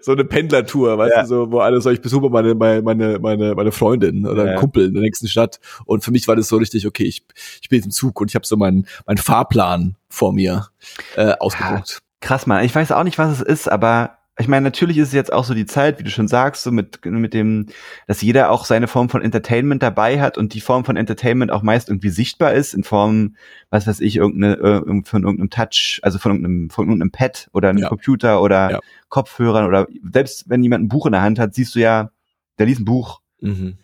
[0.00, 1.22] so eine Pendlertour, weißt Ja.
[1.22, 2.82] du, so, wo alle so, ich besuche meine, meine,
[3.20, 4.58] meine, meine, Freundin oder einen Ja.
[4.58, 5.60] Kumpel in der nächsten Stadt.
[5.84, 7.24] Und für mich war das so richtig, okay, ich,
[7.62, 10.66] ich bin jetzt im Zug und ich habe so meinen, meinen Fahrplan vor mir
[11.14, 12.00] äh, ausgedruckt.
[12.20, 12.64] Krass, Mann.
[12.64, 15.44] Ich weiß auch nicht, was es ist, aber ich meine, natürlich ist es jetzt auch
[15.44, 17.66] so die Zeit, wie du schon sagst, so mit, mit dem,
[18.06, 21.62] dass jeder auch seine Form von Entertainment dabei hat und die Form von Entertainment auch
[21.62, 23.36] meist irgendwie sichtbar ist, in Form,
[23.70, 27.68] was weiß ich, irgendeine, äh, von irgendeinem Touch, also von irgendeinem, von irgendeinem Pad oder
[27.68, 27.88] einem Ja.
[27.88, 28.80] Computer oder Ja.
[29.08, 32.10] Kopfhörern oder selbst wenn jemand ein Buch in der Hand hat, siehst du ja,
[32.58, 33.20] der liest ein Buch.
[33.40, 33.78] Mhm.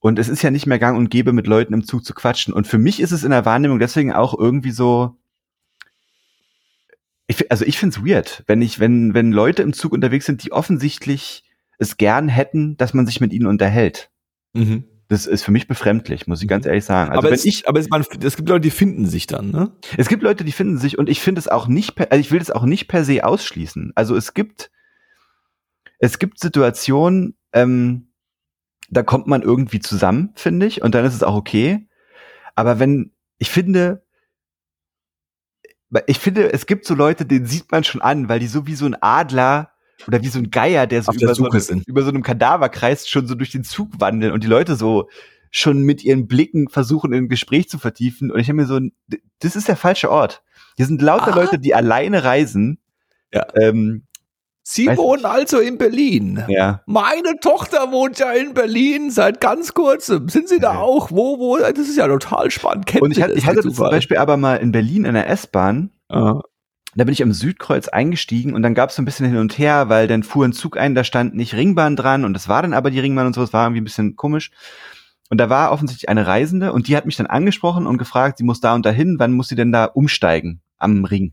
[0.00, 2.52] Und es ist ja nicht mehr gang und gäbe, mit Leuten im Zug zu quatschen.
[2.52, 5.16] Und für mich ist es in der Wahrnehmung deswegen auch irgendwie so,
[7.32, 10.44] ich, also ich finde es weird, wenn ich, wenn, wenn Leute im Zug unterwegs sind,
[10.44, 11.44] die offensichtlich
[11.78, 14.10] es gern hätten, dass man sich mit ihnen unterhält.
[14.52, 14.84] Mhm.
[15.08, 16.50] Das ist für mich befremdlich, muss ich Mhm.
[16.50, 17.10] ganz ehrlich sagen.
[17.10, 19.50] Also aber wenn es, ich, aber es, man, es gibt Leute, die finden sich dann,
[19.50, 19.72] ne?
[19.96, 22.30] es gibt Leute, die finden sich und ich finde es auch nicht, per, also ich
[22.30, 23.92] will es auch nicht per se ausschließen.
[23.94, 24.70] Also es gibt,
[25.98, 28.08] es gibt Situationen, ähm,
[28.90, 31.88] da kommt man irgendwie zusammen, finde ich, und dann ist es auch okay.
[32.54, 34.04] Aber wenn, ich finde,
[36.06, 38.74] ich finde, es gibt so Leute, denen sieht man schon an, weil die so wie
[38.74, 39.70] so ein Adler
[40.08, 41.86] oder wie so ein Geier, der so Auf der über so, sind.
[41.86, 45.08] über so einem Kadaver kreist, schon so durch den Zug wandeln und die Leute so
[45.50, 48.30] schon mit ihren Blicken versuchen, in ein Gespräch zu vertiefen.
[48.30, 48.92] Und ich habe mir so, ein-
[49.40, 50.42] das ist der falsche Ort.
[50.76, 51.36] Hier sind lauter Ah.
[51.36, 52.78] Leute, die alleine reisen.
[53.32, 53.46] Ja.
[53.60, 54.04] Ähm,
[54.64, 56.44] Sie Weiß wohnen also in Berlin.
[56.48, 56.82] ja.
[56.86, 60.28] Meine Tochter wohnt ja in Berlin seit ganz kurzem.
[60.28, 60.78] Sind Sie da Ja.
[60.80, 61.10] auch?
[61.10, 61.56] Wo, wo?
[61.58, 62.86] Das ist ja total spannend.
[62.86, 63.90] Kennen Und ich, hatte- ich hatte zum?
[63.90, 65.90] Beispiel aber mal in Berlin in der S-Bahn.
[66.08, 66.40] Ah.
[66.94, 69.56] Da bin ich am Südkreuz eingestiegen und dann gab es so ein bisschen hin und
[69.58, 72.60] her, weil dann fuhr ein Zug ein, da stand nicht Ringbahn dran und das war
[72.62, 74.50] dann aber die Ringbahn und so, das war irgendwie ein bisschen komisch.
[75.30, 78.44] Und da war offensichtlich eine Reisende und die hat mich dann angesprochen und gefragt, sie
[78.44, 81.32] muss da und dahin, wann muss sie denn da umsteigen am Ring?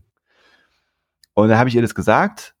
[1.34, 2.54] Und da habe ich ihr das gesagt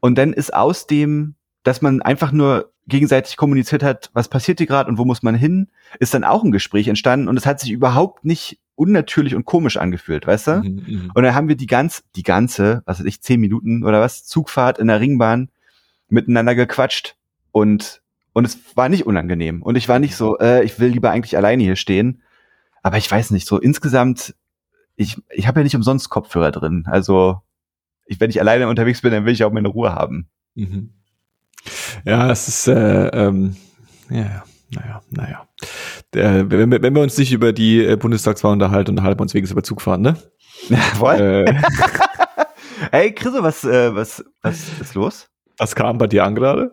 [0.00, 4.66] und dann ist aus dem, dass man einfach nur gegenseitig kommuniziert hat, was passiert hier
[4.66, 7.60] gerade und wo muss man hin, ist dann auch ein Gespräch entstanden und es hat
[7.60, 10.52] sich überhaupt nicht unnatürlich und komisch angefühlt, weißt du?
[10.58, 11.10] Mhm, mhm.
[11.14, 14.24] Und dann haben wir die ganz, die ganze, was weiß ich, zehn Minuten oder was,
[14.24, 15.48] Zugfahrt in der Ringbahn
[16.08, 17.16] miteinander gequatscht.
[17.52, 18.02] Und,
[18.34, 19.62] und es war nicht unangenehm.
[19.62, 22.22] Und ich war nicht so, äh, ich will lieber eigentlich alleine hier stehen.
[22.82, 24.34] Aber ich weiß nicht, so insgesamt,
[24.94, 26.84] ich, ich habe ja nicht umsonst Kopfhörer drin.
[26.86, 27.40] Also,
[28.06, 30.28] ich, wenn ich alleine unterwegs bin, dann will ich auch meine Ruhe haben.
[30.54, 30.90] Mhm.
[32.04, 33.56] Ja, es ist, äh, ähm,
[34.10, 35.48] ja, ja, naja, naja.
[36.14, 39.34] Der, wenn, wir- wenn wir uns nicht über die äh, Bundestagswahl unterhalten, unterhalten wir uns
[39.34, 40.16] wenigstens über Zugfahren, ne?
[40.68, 41.44] Jawohl.
[41.48, 41.54] Äh,
[42.92, 45.28] Hey, Chriso, was, äh, was, was ist los?
[45.58, 46.70] was kam bei dir an gerade?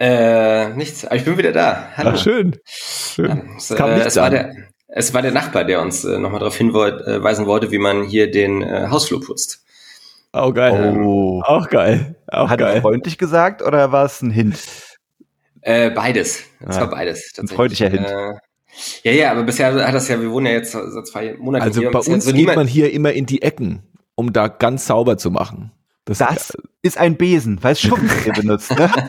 [0.00, 1.04] Äh, nichts.
[1.04, 1.88] Aber ich bin wieder da.
[1.96, 2.10] Hallo.
[2.14, 2.56] Ach, schön.
[2.66, 3.50] schön.
[3.56, 4.52] Es, Es kam äh, es, war der,
[4.88, 8.62] es war der Nachbar, der uns äh, nochmal darauf hinweisen wollte, wie man hier den
[8.62, 9.64] äh, Hausflur putzt.
[10.32, 10.96] Auch geil.
[11.02, 11.42] Oh.
[11.44, 12.16] Auch geil.
[12.28, 12.80] Auch Hat er geil.
[12.82, 14.58] freundlich gesagt oder war es ein Hint?
[15.62, 16.44] Äh, beides.
[16.60, 17.32] Es Ah, war beides.
[17.38, 18.06] ein freundlicher Hint.
[18.06, 18.34] Äh,
[19.02, 21.80] ja, ja, aber bisher hat das ja, wir wohnen ja jetzt seit zwei Monaten Also
[21.80, 21.90] hier.
[21.90, 23.82] bei uns so geht man hier immer in die Ecken,
[24.14, 25.72] um da ganz sauber zu machen.
[26.04, 28.70] Das, Das ist ein Besen, weil es Schuppen benutzt.
[28.78, 28.90] Ne?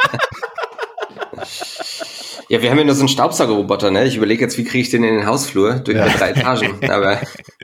[2.52, 4.06] Ja, wir haben ja nur so einen Staubsaugerroboter, ne?
[4.06, 6.08] Ich überlege jetzt, wie kriege ich den in den Hausflur durch Ja.
[6.08, 6.90] die drei Etagen.
[6.90, 7.20] Aber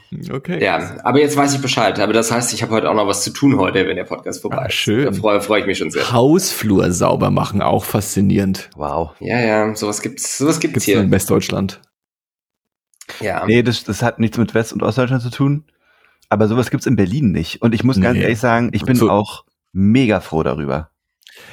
[0.32, 0.62] okay.
[0.62, 1.98] ja, aber jetzt weiß ich Bescheid.
[2.00, 4.42] Aber das heißt, ich habe heute auch noch was zu tun heute, wenn der Podcast
[4.42, 4.74] vorbei Ah, ist.
[4.74, 5.04] schön.
[5.04, 6.12] Da freue, freue ich mich schon sehr.
[6.12, 8.70] Hausflur sauber machen, auch faszinierend.
[8.76, 9.12] Wow.
[9.20, 11.00] Ja, ja, sowas gibt's, sowas gibt's Gibt's hier.
[11.00, 11.80] in Westdeutschland.
[13.20, 13.44] Ja.
[13.46, 15.64] Nee, das, das hat nichts mit West- und Ostdeutschland zu tun.
[16.28, 17.60] Aber sowas gibt's in Berlin nicht.
[17.60, 18.22] Und ich muss ganz Nee.
[18.22, 20.90] ehrlich sagen, ich bin So- auch mega froh darüber.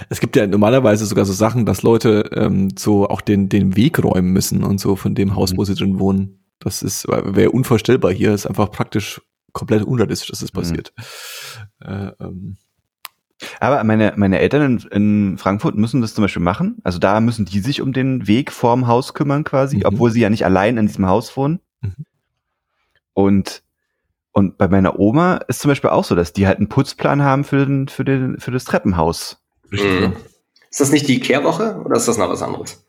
[0.09, 4.01] Es gibt ja normalerweise sogar so Sachen, dass Leute ähm, so auch den, den Weg
[4.03, 5.57] räumen müssen und so von dem Haus, mhm.
[5.57, 6.38] wo sie drin wohnen.
[6.59, 9.21] Das ist, wäre unvorstellbar hier, ist einfach praktisch
[9.53, 10.57] komplett unrealistisch, dass das mhm.
[10.57, 10.93] passiert.
[11.81, 12.57] Äh, ähm.
[13.59, 16.77] Aber meine, meine Eltern in, in, Frankfurt müssen das zum Beispiel machen.
[16.83, 19.85] Also da müssen die sich um den Weg vorm Haus kümmern quasi, mhm.
[19.85, 21.59] obwohl sie ja nicht allein in diesem Haus wohnen.
[21.81, 22.05] Mhm.
[23.13, 23.63] Und,
[24.31, 27.43] und bei meiner Oma ist zum Beispiel auch so, dass die halt einen Putzplan haben
[27.43, 29.41] für, den, für, den, für das Treppenhaus.
[29.69, 30.15] Mhm.
[30.69, 32.85] Ist das nicht die Kehrwoche oder ist das noch was anderes?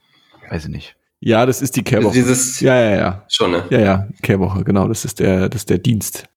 [0.51, 0.97] Weiß ich nicht.
[1.21, 2.15] Ja, das ist die Kehrwoche.
[2.15, 3.25] Dieses ja, ja, ja.
[3.29, 3.67] Schon, ne?
[3.71, 4.89] Ja, ja, Kehrwoche, genau.
[4.89, 6.29] Das ist der, das ist der Dienst.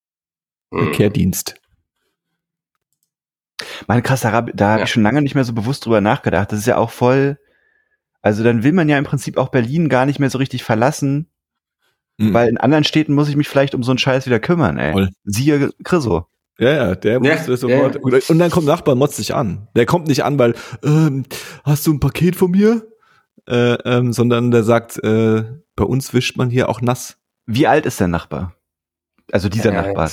[0.73, 0.91] Der mhm.
[0.91, 1.55] Kehrdienst.
[3.87, 4.83] Meine krass, da, da habe ja.
[4.83, 6.51] ich schon lange nicht mehr so bewusst drüber nachgedacht.
[6.51, 7.37] Das ist ja auch voll.
[8.21, 11.29] Also dann will man ja im Prinzip auch Berlin gar nicht mehr so richtig verlassen,
[12.17, 12.33] mhm.
[12.33, 14.93] weil in anderen Städten muss ich mich vielleicht um so einen Scheiß wieder kümmern, ey.
[14.93, 15.09] Voll.
[15.23, 16.27] Siehe Chriso.
[16.59, 17.95] Ja, ja, der ja, musste sofort.
[17.95, 18.19] Ja.
[18.27, 19.67] Und dann kommt Nachbar motzt sich an.
[19.75, 21.25] Der kommt nicht an, weil, ähm,
[21.63, 22.85] hast du ein Paket von mir?
[23.47, 25.43] Äh, ähm, sondern der sagt, äh,
[25.75, 27.17] bei uns wischt man hier auch nass.
[27.45, 28.55] Wie alt ist der Nachbar?
[29.31, 30.09] Also dieser ja, Nachbar.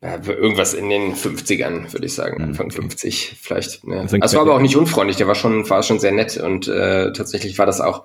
[0.00, 2.36] Ja, irgendwas in den 50ern, würde ich sagen.
[2.36, 2.76] Hm, Anfang okay.
[2.76, 3.84] 50 vielleicht.
[3.84, 4.02] Ne?
[4.02, 6.68] Das, das war aber auch nicht unfreundlich, der war schon, war schon sehr nett und
[6.68, 8.04] äh, tatsächlich war das auch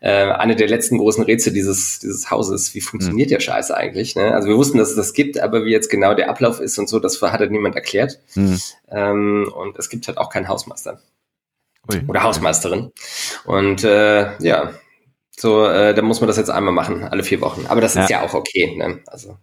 [0.00, 2.74] äh, eine der letzten großen Rätsel dieses, dieses Hauses.
[2.74, 3.34] Wie funktioniert mhm.
[3.34, 4.14] der Scheiß eigentlich?
[4.14, 4.32] Ne?
[4.32, 6.88] Also wir wussten, dass es das gibt, aber wie jetzt genau der Ablauf ist und
[6.88, 8.20] so, das hat halt niemand erklärt.
[8.34, 8.60] Mhm.
[8.90, 11.00] Ähm, und es gibt halt auch keinen Hausmeister.
[11.90, 12.02] Ui.
[12.06, 12.92] Oder Hausmeisterin.
[13.44, 14.72] Und äh, ja,
[15.36, 17.66] so, äh, da muss man das jetzt einmal machen, alle vier Wochen.
[17.66, 18.76] Aber das ist ja, ja auch okay.
[18.76, 19.00] Ne?
[19.06, 19.36] Also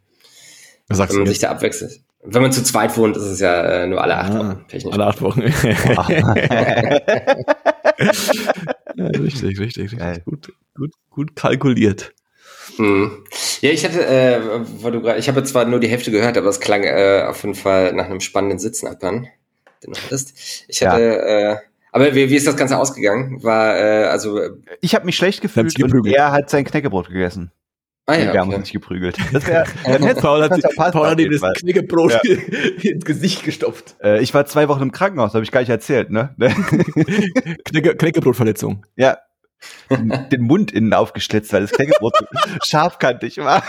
[0.87, 2.01] was sagst wenn man du sich da abwechselt.
[2.23, 4.65] Wenn man zu zweit wohnt, ist es ja äh, nur alle acht ah, Wochen.
[4.67, 4.93] Technisch.
[4.93, 5.41] Alle acht Wochen.
[8.95, 10.25] ja, richtig, richtig, richtig.
[10.25, 12.13] Gut, gut, gut kalkuliert.
[12.75, 13.23] Hm.
[13.61, 14.39] Ja, ich hatte, äh,
[14.83, 17.41] weil du grad, ich habe zwar nur die Hälfte gehört, aber es klang äh, auf
[17.43, 19.27] jeden Fall nach einem spannenden Sitznachbarn,
[19.83, 20.65] den du hattest.
[20.67, 21.53] Ich hatte, ja.
[21.53, 21.57] äh,
[21.91, 23.43] aber wie, wie ist das Ganze ausgegangen?
[23.43, 24.39] War äh, also
[24.81, 27.51] ich habe mich schlecht gefühlt und er hat sein Knäckebrot gegessen.
[28.07, 29.17] Ah, ja, wir haben uns nicht geprügelt.
[29.31, 32.21] Das wär, dann hätte Paul hat, Paul hat ihm das Knäckebrot ja.
[32.81, 33.95] ins Gesicht gestopft.
[34.03, 36.35] Äh, ich war zwei Wochen im Krankenhaus, habe ich gar nicht erzählt, ne?
[37.65, 38.85] Knäcke, Knäckebrotverletzung.
[38.95, 39.17] Ja,
[40.31, 42.13] den Mund innen aufgeschlitzt, weil das Knäckebrot
[42.63, 43.63] scharfkantig war.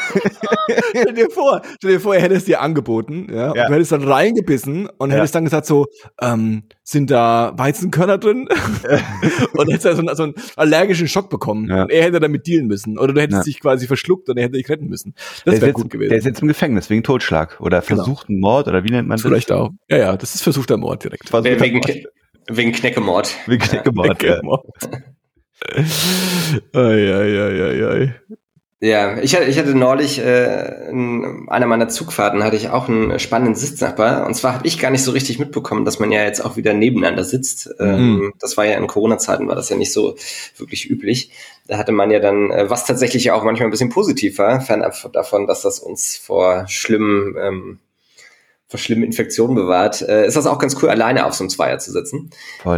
[0.90, 3.48] stell dir vor, stell dir vor, er hätte es dir angeboten, ja, ja.
[3.48, 5.16] und du hättest dann reingebissen und ja.
[5.16, 5.86] hättest dann gesagt so,
[6.20, 8.48] ähm, sind da Weizenkörner drin?
[9.52, 11.68] und hättest dann so, so, einen allergischen Schock bekommen.
[11.68, 11.82] Ja.
[11.82, 12.98] Und er hätte damit dealen müssen.
[12.98, 13.44] Oder du hättest ja.
[13.44, 15.14] dich quasi verschluckt und er hätte dich retten müssen.
[15.44, 16.10] Das wäre gut gewesen.
[16.10, 18.02] Der ist jetzt im Gefängnis wegen Totschlag oder genau.
[18.04, 18.48] versuchten genau.
[18.48, 19.22] Mord oder wie nennt man das?
[19.22, 19.70] Vielleicht auch.
[19.88, 21.32] Ja, ja, das ist versuchter Mord direkt.
[21.32, 21.80] Wegen,
[22.48, 23.34] wegen Kneckemord.
[23.46, 24.18] Wegen Kneckemord.
[24.18, 24.66] Kneckemord.
[24.82, 24.98] Ja.
[26.74, 28.14] Ai.
[28.84, 33.20] Ja, ich hatte, ich hatte neulich, äh, in einer meiner Zugfahrten hatte ich auch einen
[33.20, 34.26] spannenden Sitznachbar.
[34.26, 36.74] Und zwar habe ich gar nicht so richtig mitbekommen, dass man ja jetzt auch wieder
[36.74, 37.72] nebeneinander sitzt.
[37.78, 38.32] Ähm, mhm.
[38.40, 40.16] Das war ja in Corona-Zeiten, war das ja nicht so
[40.56, 41.30] wirklich üblich.
[41.68, 44.96] Da hatte man ja dann, äh, was tatsächlich auch manchmal ein bisschen positiv war, fernab
[45.12, 47.78] davon, dass das uns vor schlimmen, ähm,
[48.66, 51.78] vor schlimmen Infektionen bewahrt, äh, ist das auch ganz cool, alleine auf so einem Zweier
[51.78, 52.30] zu sitzen.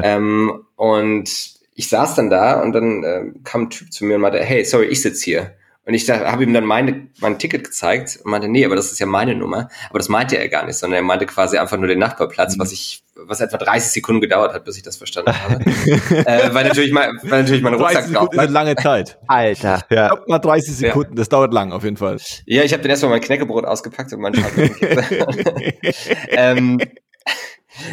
[0.05, 4.23] Ähm, und ich saß dann da und dann äh, kam ein Typ zu mir und
[4.23, 5.55] meinte, hey, sorry, ich sitze hier.
[5.87, 9.01] Und ich habe ihm dann meine, mein Ticket gezeigt und meinte, nee, aber das ist
[9.01, 9.69] ja meine Nummer.
[9.91, 12.61] Aber das meinte er gar nicht, sondern er meinte quasi einfach nur den Nachbarplatz, mhm.
[12.61, 15.57] was ich, was etwa 30 Sekunden gedauert hat, bis ich das verstanden habe.
[16.27, 19.19] äh, weil natürlich mein, weil natürlich mein Rucksack 30 Sekunden ist eine lange Zeit.
[19.27, 19.83] Alter.
[19.91, 20.09] Ja.
[20.09, 21.17] Glaub mal 30 Sekunden, ja.
[21.17, 22.17] das dauert lang auf jeden Fall.
[22.47, 24.43] Ja, ich habe dann erstmal mein Knäckebrot ausgepackt und meinen
[26.31, 26.81] ähm,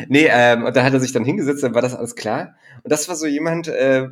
[0.07, 2.55] Nee, ähm, und da hat er sich dann hingesetzt, dann war das alles klar.
[2.83, 4.09] Und das war so jemand, äh,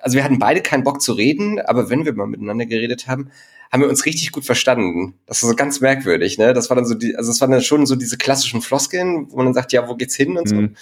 [0.00, 3.30] also wir hatten beide keinen Bock zu reden, aber wenn wir mal miteinander geredet haben,
[3.72, 5.14] haben wir uns richtig gut verstanden.
[5.26, 6.54] Das war so ganz merkwürdig, ne?
[6.54, 9.36] Das war dann so die, also es waren dann schon so diese klassischen Floskeln, wo
[9.36, 10.54] man dann sagt, ja, wo geht's hin und so.
[10.54, 10.76] Mhm.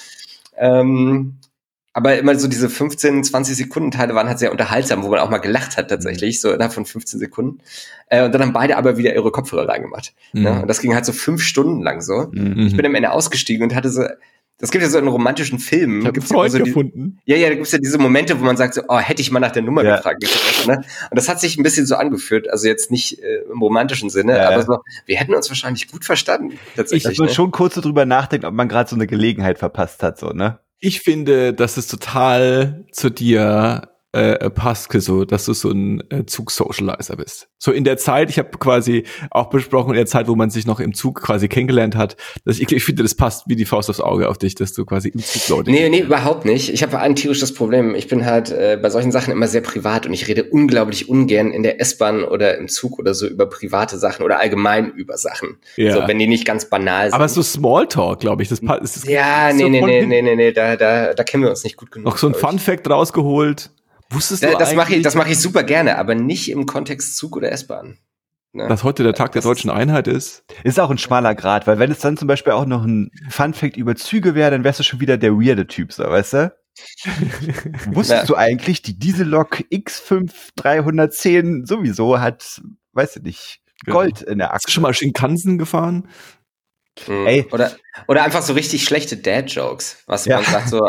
[0.56, 1.34] Ähm,
[1.94, 5.30] aber immer so diese 15, 20 Sekunden Teile waren halt sehr unterhaltsam, wo man auch
[5.30, 7.60] mal gelacht hat tatsächlich, so innerhalb von 15 Sekunden.
[8.08, 10.12] Äh, und dann haben beide aber wieder ihre Kopfhörer reingemacht.
[10.32, 10.40] Ne?
[10.40, 10.56] Mhm.
[10.56, 10.62] Ne?
[10.62, 12.28] Und das ging halt so fünf Stunden lang so.
[12.32, 12.66] Mhm.
[12.66, 14.02] Ich bin am Ende ausgestiegen und hatte so,
[14.58, 16.04] das gibt ja so in romantischen Filmen.
[16.04, 17.20] Ich gibt's Freund ja so gefunden.
[17.26, 19.30] Die, ja, ja, da gibt's ja diese Momente, wo man sagt so, oh, hätte ich
[19.30, 19.96] mal nach der Nummer ja.
[19.96, 20.24] gefragt.
[20.66, 20.76] Ne?
[20.76, 20.84] Und
[21.16, 24.48] das hat sich ein bisschen so angeführt, also jetzt nicht äh, im romantischen Sinne, ja.
[24.48, 26.58] aber so, wir hätten uns wahrscheinlich gut verstanden.
[26.74, 27.34] Tatsächlich, ich würde ne?
[27.34, 30.58] schon kurz so drüber nachdenken, ob man gerade so eine Gelegenheit verpasst hat, so, ne?
[30.80, 36.24] Ich finde, dass es total zu dir äh, passt, so, dass du so ein äh,
[36.24, 37.48] Zug-Socializer bist.
[37.58, 40.66] So in der Zeit, ich habe quasi auch besprochen, in der Zeit, wo man sich
[40.66, 43.90] noch im Zug quasi kennengelernt hat, dass ich, ich finde, das passt wie die Faust
[43.90, 45.70] aufs Auge auf dich, dass du quasi im Zug Leute.
[45.70, 46.72] Nee, nee, überhaupt nicht.
[46.72, 47.94] Ich habe ein tierisches Problem.
[47.94, 51.50] Ich bin halt äh, bei solchen Sachen immer sehr privat und ich rede unglaublich ungern
[51.50, 55.56] in der S-Bahn oder im Zug oder so über private Sachen oder allgemein über Sachen.
[55.76, 55.94] Ja.
[55.94, 57.14] So, wenn die nicht ganz banal sind.
[57.14, 59.06] Aber so Smalltalk, glaube ich, das passt.
[59.08, 61.76] Ja, nee, so nee, nee, nee, nee, nee, da, da, da kennen wir uns nicht
[61.76, 62.06] gut genug.
[62.06, 63.70] Noch so ein Fun Fact rausgeholt.
[64.14, 67.36] Wusstest du das mache ich, das mache ich super gerne, aber nicht im Kontext Zug
[67.36, 67.98] oder S-Bahn.
[68.52, 68.68] Ne?
[68.68, 70.44] Dass heute der Tag der deutschen Einheit ist.
[70.62, 73.76] Ist auch ein schmaler Grad, weil wenn es dann zum Beispiel auch noch ein Fun-Fact
[73.76, 76.54] über Züge wäre, dann wärst du schon wieder der weirde Typ, so, weißt du?
[77.86, 78.26] Wusstest ja.
[78.26, 84.30] du eigentlich, die Diesellok X5310 sowieso hat, weißt du nicht, Gold genau.
[84.30, 84.54] in der Achse.
[84.54, 86.08] Hast du schon mal Shinkansen gefahren?
[87.08, 87.26] Mhm.
[87.26, 87.46] Ey.
[87.50, 87.72] Oder,
[88.06, 90.36] oder einfach so richtig schlechte Dad-Jokes, was ja.
[90.36, 90.80] man sagt, so,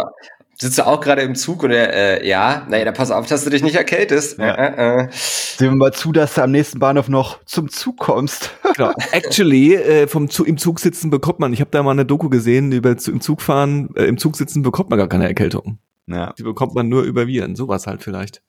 [0.57, 2.65] Sitzt du auch gerade im Zug oder äh, ja?
[2.69, 4.39] Naja, da pass auf, dass du dich nicht erkältest.
[4.39, 4.53] Ja.
[4.55, 5.07] Äh, äh.
[5.11, 8.51] Sehen wir mal zu, dass du am nächsten Bahnhof noch zum Zug kommst.
[8.75, 8.93] genau.
[9.11, 12.29] Actually, äh, vom Zug, im Zug sitzen bekommt man, ich habe da mal eine Doku
[12.29, 15.79] gesehen, über zu, im Zug fahren, äh, im Zug sitzen bekommt man gar keine Erkältung.
[16.07, 16.33] Ja.
[16.37, 18.41] Die bekommt man nur über Viren, sowas halt vielleicht.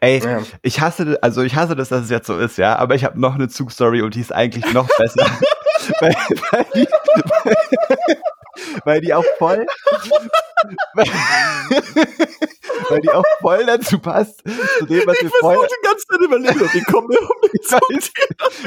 [0.00, 0.42] Ey, ja.
[0.62, 3.20] ich hasse, also ich hasse das, dass es jetzt so ist, ja, aber ich habe
[3.20, 5.26] noch eine Zugstory und die ist eigentlich noch besser.
[6.00, 6.14] weil,
[6.50, 6.86] weil, die,
[8.84, 9.66] weil, die auch voll,
[10.94, 11.06] weil,
[12.88, 14.42] weil, die auch voll dazu passt,
[14.78, 15.68] zu dem, was ich wir vorher...
[15.68, 18.12] die ganze Zeit überlegen, die kommen mir um die Zeit.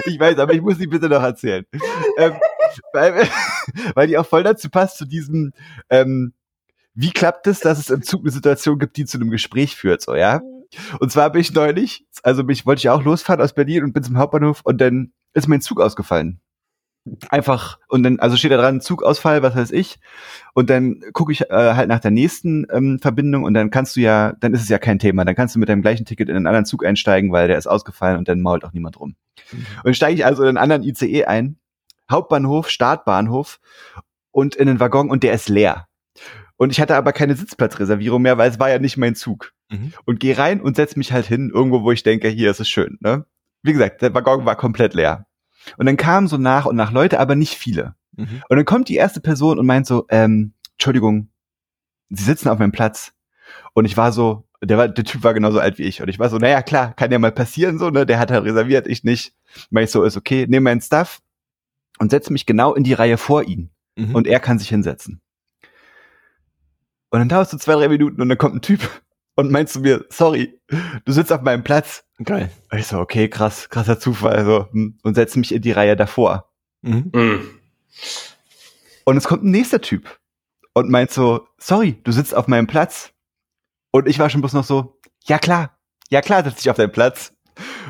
[0.05, 1.65] Ich weiß, aber ich muss die bitte noch erzählen.
[2.17, 2.33] Ähm,
[2.93, 3.27] weil,
[3.95, 5.53] weil die auch voll dazu passt, zu diesem,
[5.89, 6.33] ähm,
[6.93, 10.01] wie klappt es, dass es im Zug eine Situation gibt, die zu einem Gespräch führt,
[10.01, 10.41] so, ja?
[10.99, 14.03] Und zwar bin ich neulich, also mich wollte ich auch losfahren aus Berlin und bin
[14.03, 16.41] zum Hauptbahnhof und dann ist mein Zug ausgefallen
[17.29, 19.99] einfach und dann also steht da dran Zugausfall, was weiß ich
[20.53, 24.01] und dann gucke ich äh, halt nach der nächsten ähm, Verbindung und dann kannst du
[24.01, 26.35] ja, dann ist es ja kein Thema, dann kannst du mit deinem gleichen Ticket in
[26.35, 29.15] einen anderen Zug einsteigen, weil der ist ausgefallen und dann mault auch niemand rum.
[29.51, 29.65] Mhm.
[29.83, 31.57] Und steige ich also in einen anderen ICE ein,
[32.09, 33.59] Hauptbahnhof, Startbahnhof
[34.31, 35.87] und in den Waggon und der ist leer.
[36.57, 39.53] Und ich hatte aber keine Sitzplatzreservierung mehr, weil es war ja nicht mein Zug.
[39.69, 39.93] Mhm.
[40.05, 42.67] Und gehe rein und setz mich halt hin, irgendwo, wo ich denke, hier ist es
[42.67, 42.97] schön.
[42.99, 43.25] Ne?
[43.61, 45.26] Wie gesagt, der Waggon war komplett leer.
[45.77, 47.95] Und dann kamen so nach und nach Leute, aber nicht viele.
[48.15, 48.43] Mhm.
[48.47, 51.29] Und dann kommt die erste Person und meint so, ähm, Entschuldigung,
[52.09, 53.13] Sie sitzen auf meinem Platz.
[53.73, 56.01] Und ich war so, der, war, der Typ war genauso alt wie ich.
[56.01, 58.05] Und ich war so, naja, klar, kann ja mal passieren, so, ne?
[58.05, 59.33] Der hat halt reserviert, ich nicht.
[59.71, 61.19] Weil ich so, ist okay, nehme meinen Stuff
[61.99, 63.69] und setze mich genau in die Reihe vor ihn.
[63.95, 64.15] Mhm.
[64.15, 65.21] Und er kann sich hinsetzen.
[67.09, 68.89] Und dann dauert es so zwei, drei Minuten und dann kommt ein Typ
[69.35, 70.59] und meinst du mir, sorry,
[71.05, 72.03] du sitzt auf meinem Platz.
[72.23, 72.49] Geil.
[72.71, 74.35] Ich so, okay, krass, krasser Zufall.
[74.35, 76.51] Also, hm, und setze mich in die Reihe davor.
[76.81, 77.11] Mhm.
[77.13, 77.59] Mhm.
[79.05, 80.19] Und es kommt ein nächster Typ
[80.73, 83.11] und meint so, sorry, du sitzt auf meinem Platz.
[83.91, 85.77] Und ich war schon bloß noch so, ja klar,
[86.09, 87.33] ja klar sitze ich auf deinem Platz.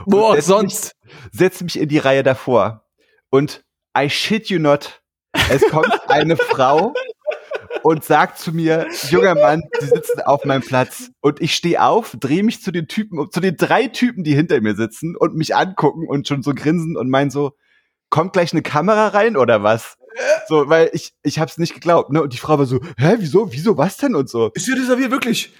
[0.05, 0.95] Boah, setz sonst.
[1.03, 2.85] Mich, setz mich in die Reihe davor.
[3.29, 3.65] Und
[3.97, 5.01] I shit you not,
[5.49, 6.93] es kommt eine Frau
[7.83, 11.09] und sagt zu mir, junger Mann, Sie sitzen auf meinem Platz.
[11.21, 14.59] Und ich stehe auf, drehe mich zu den Typen, zu den drei Typen, die hinter
[14.61, 17.53] mir sitzen und mich angucken und schon so grinsen und meinen so,
[18.09, 19.97] kommt gleich eine Kamera rein oder was?
[20.47, 22.23] So, weil ich, ich hab's nicht geglaubt, ne?
[22.23, 24.51] Und die Frau war so, hä, wieso, wieso, was denn und so.
[24.53, 25.53] Ist hier reserviert, wirklich?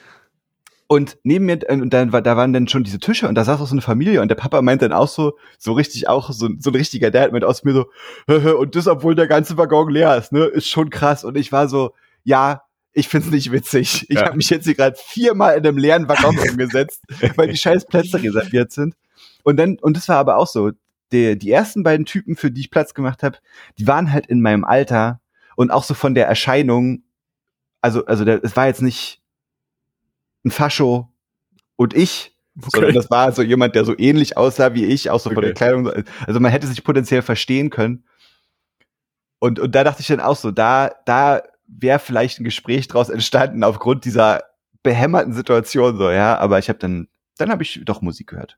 [0.87, 3.59] Und neben mir, und dann war, da waren dann schon diese Tische und da saß
[3.59, 6.47] auch so eine Familie und der Papa meint dann auch so, so richtig auch, so,
[6.59, 7.87] so ein richtiger Dad mit aus mir so,
[8.57, 11.25] und das, obwohl der ganze Waggon leer ist, ne, ist schon krass.
[11.25, 11.93] Und ich war so,
[12.27, 14.05] ja, ich find's nicht witzig.
[14.09, 14.25] Ich ja.
[14.25, 17.01] habe mich jetzt hier gerade viermal in einem leeren Waggon umgesetzt,
[17.37, 18.95] weil die scheiß Plätze reserviert sind.
[19.43, 20.71] Und dann, und das war aber auch so,
[21.13, 23.37] die, die ersten beiden Typen, für die ich Platz gemacht habe,
[23.79, 25.21] die waren halt in meinem Alter
[25.55, 27.03] und auch so von der Erscheinung,
[27.79, 29.21] also, also der, es war jetzt nicht
[30.43, 31.09] ein Fascho
[31.77, 32.69] und ich, okay.
[32.73, 35.35] sondern das war so jemand, der so ähnlich aussah wie ich, auch so okay.
[35.35, 35.89] von der Kleidung.
[36.25, 38.03] Also man hätte sich potenziell verstehen können.
[39.39, 43.09] Und, und da dachte ich dann auch so, da, da wäre vielleicht ein Gespräch draus
[43.09, 44.43] entstanden aufgrund dieser
[44.83, 46.37] behämmerten Situation so, ja.
[46.37, 48.57] Aber ich habe dann, dann habe ich doch Musik gehört.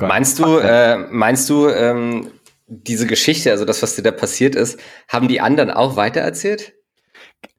[0.00, 2.30] Meinst du, äh, meinst du, ähm,
[2.66, 6.74] diese Geschichte, also das, was dir da passiert ist, haben die anderen auch weitererzählt?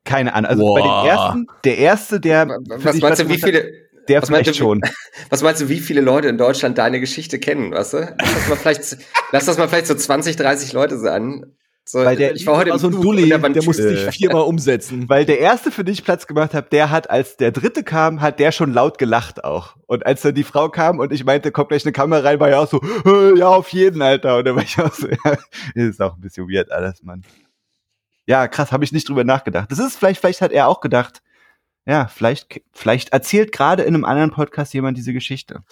[0.03, 0.49] Keine Ahnung.
[0.49, 0.79] Also Boah.
[0.79, 2.47] bei den ersten, der erste, der.
[2.47, 3.71] Was meinst du, wie viele,
[4.07, 4.81] der was vielleicht schon.
[5.29, 8.15] Was meinst du, wie viele Leute in Deutschland deine Geschichte kennen, weißt du?
[8.19, 8.97] Lass das mal vielleicht,
[9.31, 11.57] lass das mal vielleicht so 20, 30 Leute sein.
[11.89, 15.08] So, weil der, ich war heute so ein Dulli, der, der musste sich viermal umsetzen.
[15.08, 18.19] Weil der erste, für den ich Platz gemacht habe, der hat, als der dritte kam,
[18.19, 19.78] hat der schon laut gelacht auch.
[19.86, 22.50] Und als dann die Frau kam und ich meinte, kommt gleich eine Kamera rein, war
[22.50, 22.82] ja auch so,
[23.38, 24.38] ja, auf jeden, Alter.
[24.38, 25.38] Und dann war ich auch so, ja,
[25.76, 27.23] ist auch ein bisschen weird alles, Mann.
[28.26, 29.71] Ja, krass, habe ich nicht drüber nachgedacht.
[29.71, 31.21] Das ist vielleicht, vielleicht hat er auch gedacht,
[31.86, 35.63] ja, vielleicht, vielleicht erzählt gerade in einem anderen Podcast jemand diese Geschichte.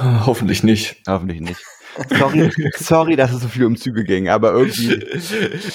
[0.00, 0.96] Hoffentlich nicht.
[1.06, 1.60] Hoffentlich nicht.
[2.18, 4.94] Sorry, sorry, dass es so viel um Züge ging, aber irgendwie.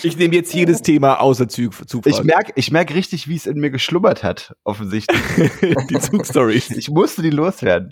[0.03, 1.73] Ich nehme jetzt jedes Thema außer Zug.
[1.87, 2.05] Zugfahrt.
[2.15, 5.19] Ich merke ich merk richtig, wie es in mir geschlummert hat, offensichtlich.
[5.89, 6.61] die Zugstory.
[6.75, 7.89] Ich musste die loswerden.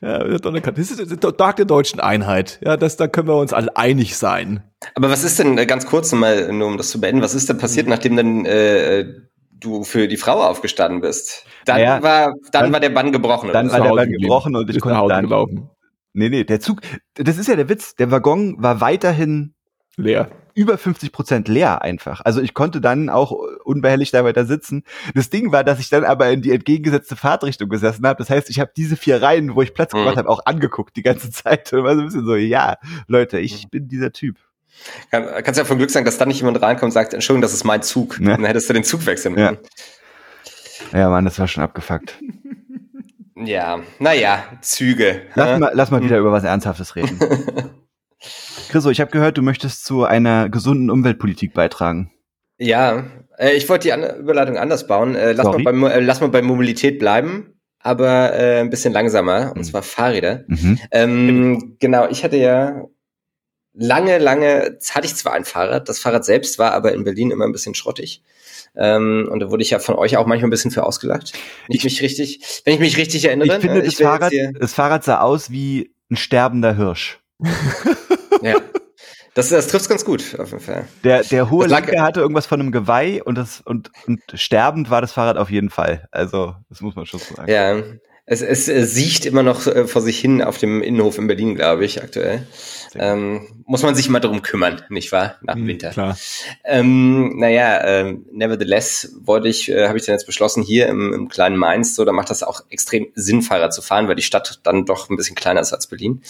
[0.00, 2.60] Ja, das ist der Tag der deutschen Einheit.
[2.64, 4.62] Ja, das, da können wir uns alle einig sein.
[4.94, 7.48] Aber was ist denn, äh, ganz kurz mal, nur um das zu beenden, was ist
[7.48, 9.06] denn passiert, nachdem dann äh,
[9.52, 11.44] du für die Frau aufgestanden bist?
[11.64, 13.50] Dann Naja, war, dann, dann- war der Bann gebrochen.
[13.52, 15.24] Dann war der Bann gebrochen und ich konnte nach Hause dann.
[15.24, 15.70] gelaufen.
[16.14, 16.80] Nee, nee, der Zug,
[17.14, 17.96] das ist ja der Witz.
[17.96, 19.52] Der Waggon war weiterhin
[19.96, 20.30] Leer.
[20.54, 22.20] über 50 Prozent leer einfach.
[22.24, 23.32] Also ich konnte dann auch
[23.64, 24.84] unbehelligt da weiter sitzen.
[25.14, 28.18] Das Ding war, dass ich dann aber in die entgegengesetzte Fahrtrichtung gesessen habe.
[28.18, 29.98] Das heißt, ich habe diese vier Reihen, wo ich Platz Mhm.
[29.98, 31.72] gemacht habe, auch angeguckt die ganze Zeit.
[31.72, 32.76] Und war so ein bisschen so, ja,
[33.08, 34.36] Leute, ich bin dieser Typ.
[35.10, 37.54] Kann, kannst ja von Glück sagen, dass dann nicht jemand reinkommt und sagt, Entschuldigung, das
[37.54, 38.18] ist mein Zug.
[38.20, 38.30] Ja.
[38.36, 39.50] Dann hättest du den Zug wechseln Ja.
[39.52, 39.62] müssen.
[40.92, 42.20] Ja, Mann, das war schon abgefuckt.
[43.36, 45.22] Ja, naja, Züge.
[45.34, 45.58] Lass Hä?
[45.58, 47.18] mal, lass mal wieder über was Ernsthaftes reden.
[48.68, 52.12] Chriso, ich habe gehört, du möchtest zu einer gesunden Umweltpolitik beitragen.
[52.58, 53.04] Ja,
[53.36, 55.14] äh, ich wollte die Überleitung anders bauen.
[55.16, 59.58] Äh, lass, mal bei, äh, lass mal bei Mobilität bleiben, aber ein bisschen langsamer, und
[59.58, 59.64] Mhm.
[59.64, 60.44] zwar Fahrräder.
[60.46, 60.78] Mhm.
[60.90, 62.84] Ähm, genau, ich hatte ja
[63.74, 67.44] lange, lange, hatte ich zwar ein Fahrrad, das Fahrrad selbst war aber in Berlin immer
[67.44, 68.22] ein bisschen schrottig.
[68.76, 71.32] Ähm, und da wurde ich ja von euch auch manchmal ein bisschen für ausgelacht.
[71.68, 73.46] Wenn ich mich richtig, wenn ich mich richtig erinnere.
[73.48, 77.20] Ich finde, äh, das, jetzt Fahrrad, das Fahrrad sah aus wie ein sterbender Hirsch.
[78.42, 78.56] ja.
[79.34, 80.86] Das, das trifft ganz gut, auf jeden Fall.
[81.02, 85.00] Der, der hohe Lenker hatte irgendwas von einem Geweih und, das, und, und sterbend war
[85.00, 86.06] das Fahrrad auf jeden Fall.
[86.12, 87.50] Also, das muss man schon so sagen.
[87.50, 87.82] Ja,
[88.26, 91.54] es, es, äh, siecht immer noch äh, vor sich hin auf dem Innenhof in Berlin,
[91.54, 92.46] glaube ich, aktuell.
[92.94, 95.36] Ähm, muss man sich mal darum kümmern, nicht wahr?
[95.42, 95.90] Nach dem Hm, Winter.
[95.90, 96.16] Klar.
[96.64, 101.28] Ähm, naja, ähm, nevertheless wollte ich, äh, habe ich dann jetzt beschlossen, hier im, im
[101.28, 104.60] kleinen Mainz, so, da macht das auch extrem Sinn, Fahrrad zu fahren, weil die Stadt
[104.62, 106.22] dann doch ein bisschen kleiner ist als Berlin,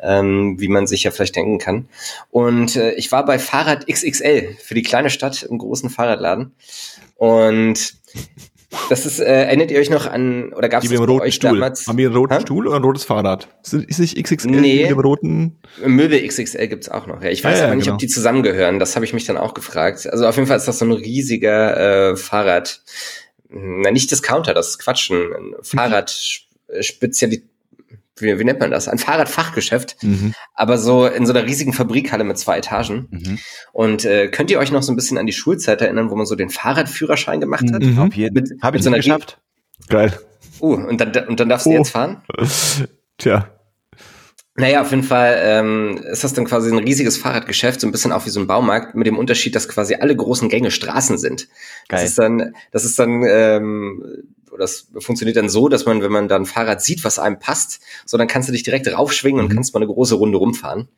[0.00, 1.88] ähm, wie man sich ja vielleicht denken kann.
[2.30, 6.54] Und äh, ich war bei Fahrrad XXL für die kleine Stadt im großen Fahrradladen.
[7.16, 7.94] Und
[8.90, 11.34] das ist, äh, erinnert ihr euch noch an, oder gab es das bei roten euch
[11.34, 11.50] Stuhl.
[11.50, 11.86] damals?
[11.86, 12.40] Haben wir einen roten Hä?
[12.40, 13.48] Stuhl oder ein rotes Fahrrad?
[13.62, 14.82] Ist ist nicht XXL Nee.
[14.82, 15.58] mit dem roten?
[15.84, 17.22] Möbel XXL gibt's auch noch.
[17.22, 17.94] Ja, ich weiß Ja, ja, aber nicht, genau.
[17.94, 18.78] ob die zusammengehören.
[18.78, 20.06] Das habe ich mich dann auch gefragt.
[20.10, 22.82] Also auf jeden Fall ist das so ein riesiger äh, Fahrrad.
[23.48, 25.10] Na, nicht Discounter, das ist Quatsch.
[25.10, 26.14] Ein Fahrrad
[26.80, 27.42] speziell
[28.18, 28.88] wie, wie nennt man das?
[28.88, 30.34] Ein Fahrradfachgeschäft, Mhm.
[30.54, 33.08] aber so in so einer riesigen Fabrikhalle mit zwei Etagen.
[33.10, 33.38] Mhm.
[33.72, 36.26] Und äh, könnt ihr euch noch so ein bisschen an die Schulzeit erinnern, wo man
[36.26, 37.82] so den Fahrradführerschein gemacht hat?
[37.82, 38.10] Mhm.
[38.14, 39.38] Jeden Mit- Habe mit ich so einer geschafft.
[39.88, 40.18] Geil.
[40.60, 41.74] Uh, und dann, und dann darfst du Oh.
[41.74, 42.22] jetzt fahren?
[43.18, 43.50] Tja.
[44.58, 48.10] Naja, auf jeden Fall ähm, ist das dann quasi ein riesiges Fahrradgeschäft, so ein bisschen
[48.12, 51.48] auch wie so ein Baumarkt, mit dem Unterschied, dass quasi alle großen Gänge Straßen sind.
[51.88, 52.06] Das Geil.
[52.06, 54.02] ist dann, das ist dann, ähm,
[54.58, 57.80] das funktioniert dann so, dass man, wenn man dann ein Fahrrad sieht, was einem passt,
[58.04, 59.54] so dann kannst du dich direkt raufschwingen und Mhm.
[59.54, 60.88] kannst mal eine große Runde rumfahren.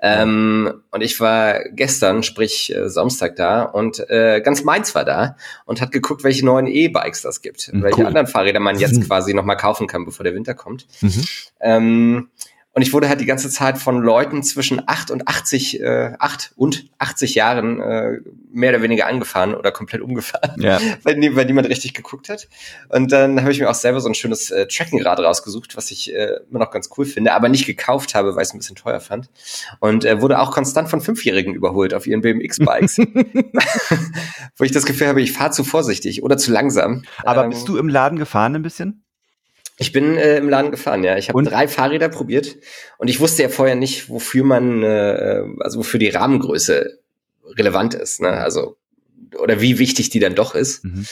[0.00, 5.36] Ähm, und ich war gestern, sprich äh, Samstag da und äh, ganz Mainz war da
[5.66, 8.06] und hat geguckt, welche neuen E-Bikes das gibt, Mhm, welche cool.
[8.06, 9.04] anderen Fahrräder man jetzt Mhm.
[9.04, 10.86] quasi nochmal kaufen kann, bevor der Winter kommt.
[11.00, 11.24] Mhm.
[11.60, 12.28] Ähm,
[12.74, 16.52] und ich wurde halt die ganze Zeit von Leuten zwischen 8 und 80, äh, 8
[16.56, 18.18] und 80 Jahren äh,
[18.52, 20.80] mehr oder weniger angefahren oder komplett umgefahren, Ja.
[21.04, 22.48] weil, nie, weil niemand richtig geguckt hat.
[22.88, 26.12] Und dann habe ich mir auch selber so ein schönes äh, Trackingrad rausgesucht, was ich
[26.12, 28.76] äh, immer noch ganz cool finde, aber nicht gekauft habe, weil ich es ein bisschen
[28.76, 29.30] teuer fand.
[29.78, 32.98] Und äh, wurde auch konstant von Fünfjährigen überholt auf ihren BMX-Bikes.
[34.56, 37.04] Wo ich das Gefühl habe, ich fahre zu vorsichtig oder zu langsam.
[37.22, 39.03] Aber Ähm, bist du im Laden gefahren ein bisschen?
[39.76, 41.16] Ich bin äh, im Laden gefahren, ja.
[41.16, 42.56] Ich habe drei Fahrräder probiert
[42.98, 46.98] und ich wusste ja vorher nicht, wofür man, äh, also wofür die Rahmengröße
[47.56, 48.28] relevant ist, ne?
[48.30, 48.76] Also
[49.38, 50.84] oder wie wichtig die dann doch ist.
[50.84, 51.06] Mhm.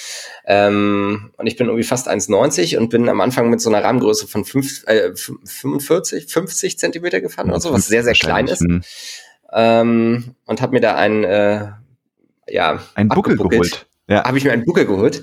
[0.46, 4.28] Ähm, und ich bin irgendwie fast 1,90 und bin am Anfang mit so einer Rahmengröße
[4.28, 8.62] von fünf, äh, fün- 45, 50 Zentimeter gefahren oder so, was sehr, sehr klein ist.
[8.62, 8.82] Mhm.
[9.52, 11.68] Ähm, und habe mir da einen, äh,
[12.48, 13.86] ja, Ein Buckel geholt.
[14.08, 14.24] Ja.
[14.24, 15.22] habe ich mir einen Buckel geholt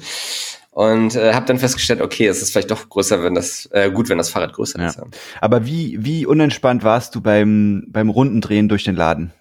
[0.80, 4.08] und äh, habe dann festgestellt, okay, es ist vielleicht doch größer, wenn das äh, gut,
[4.08, 4.88] wenn das Fahrrad größer Ja.
[4.88, 5.02] ist.
[5.42, 9.34] Aber wie, wie unentspannt warst du beim, beim Rundendrehen durch den Laden?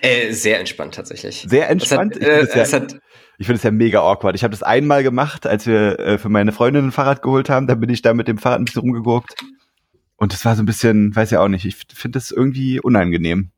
[0.00, 1.46] Äh, sehr entspannt tatsächlich.
[1.48, 2.16] Sehr Es hat, entspannt.
[2.16, 2.98] Ich äh, finde es ja, hat,
[3.38, 4.34] ich finde es ja mega awkward.
[4.34, 7.68] Ich habe das einmal gemacht, als wir äh, für meine Freundin ein Fahrrad geholt haben.
[7.68, 9.32] Da bin ich da mit dem Fahrrad ein bisschen rumgegurkt.
[10.16, 13.52] Und das war so ein bisschen, weiß ja auch nicht, ich finde das irgendwie unangenehm.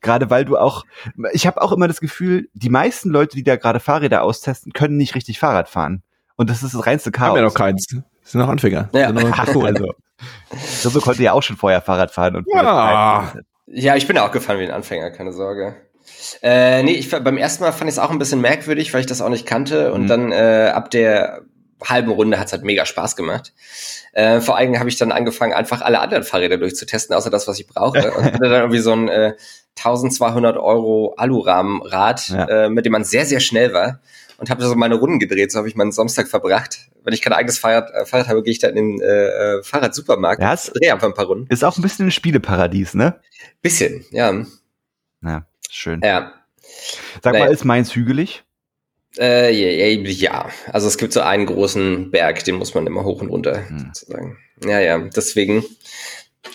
[0.00, 0.84] Gerade weil du auch,
[1.32, 4.96] ich habe auch immer das Gefühl, die meisten Leute, die da gerade Fahrräder austesten, können
[4.96, 6.02] nicht richtig Fahrrad fahren.
[6.36, 7.30] Und das ist das reinste Chaos.
[7.30, 7.86] Haben ja noch keins.
[7.88, 8.88] Sind noch Anfänger.
[8.92, 9.06] Ja.
[9.06, 9.94] Sind noch also,
[10.90, 12.36] so konnte ja auch schon vorher Fahrrad fahren.
[12.36, 13.32] Und Ja.
[13.66, 15.76] ja, ich bin auch gefahren wie ein Anfänger, keine Sorge.
[16.42, 19.06] Äh, nee, ich, beim ersten Mal fand ich es auch ein bisschen merkwürdig, weil ich
[19.06, 19.92] das auch nicht kannte.
[19.92, 20.06] Und Mhm.
[20.08, 21.42] dann äh, ab der
[21.84, 23.52] halben Runde hat's halt mega Spaß gemacht.
[24.12, 27.58] Äh, vor allem habe ich dann angefangen, einfach alle anderen Fahrräder durchzutesten, außer das, was
[27.60, 28.12] ich brauche.
[28.16, 29.34] Und hatte dann irgendwie so ein äh,
[29.76, 32.44] 1200 Euro Alurahmenrad, ja.
[32.46, 34.00] äh, mit dem man sehr, sehr schnell war.
[34.38, 35.50] Und habe so meine Runden gedreht.
[35.50, 36.90] So habe ich meinen Samstag verbracht.
[37.04, 39.62] Wenn ich kein eigenes Fahrrad, äh, Fahrrad habe, gehe ich dann in den äh, äh
[39.62, 40.42] Fahrradsupermarkt.
[40.42, 41.46] Ja, drehe einfach ein paar Runden.
[41.50, 43.20] Ist auch ein bisschen ein Spieleparadies, ne?
[43.62, 44.44] Bisschen, ja.
[45.22, 46.00] Ja, schön.
[46.02, 46.32] Ja.
[47.22, 47.46] Sag naja.
[47.46, 48.44] mal, ist Mainz hügelig?
[49.18, 53.28] Äh, ja, also es gibt so einen großen Berg, den muss man immer hoch und
[53.28, 53.78] runter hm.
[53.94, 54.36] sozusagen.
[54.62, 55.64] Ja, ja, deswegen,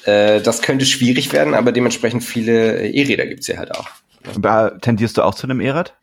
[0.06, 3.88] äh, das könnte schwierig werden, aber dementsprechend viele E-Räder gibt's hier halt auch.
[4.36, 5.96] Aber tendierst du auch zu einem E-Rad?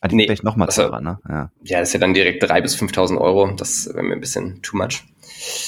[0.00, 1.18] Ah, die nee, vielleicht nochmal also, teurer, ne?
[1.28, 1.50] Ja.
[1.64, 3.50] ja, das ist ja dann direkt 3.000 bis 5.000 Euro.
[3.52, 5.04] Das wäre mir ein bisschen too much.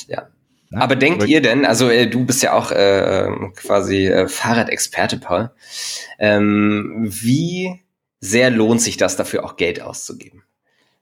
[0.07, 0.29] Ja.
[0.71, 5.19] ja aber denkt ihr denn, also äh, du bist ja auch äh, quasi äh, Fahrradexperte,
[5.19, 5.51] Paul,
[6.19, 7.81] ähm, wie
[8.21, 10.45] sehr lohnt sich das dafür auch Geld auszugeben.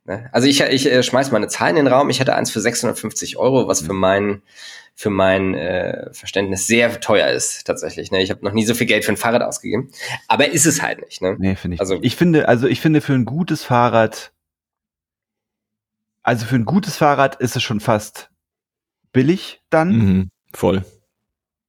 [0.09, 0.29] Ne?
[0.33, 2.09] Also ich, ich äh, schmeiß mal eine Zahl in den Raum.
[2.09, 4.43] Ich hatte eins für 650 Euro, was für mein
[4.95, 8.11] für mein äh, Verständnis sehr teuer ist tatsächlich.
[8.11, 8.21] Ne?
[8.21, 9.93] Ich habe noch nie so viel Geld für ein Fahrrad ausgegeben,
[10.27, 11.23] aber ist es halt nicht.
[11.23, 11.37] Ne?
[11.39, 11.81] Nee, finde ich.
[11.81, 14.33] Also ich finde, also ich finde für ein gutes Fahrrad,
[16.25, 18.31] also für ein gutes Fahrrad ist es schon fast
[19.13, 19.91] billig dann.
[19.91, 20.85] Mhm, voll.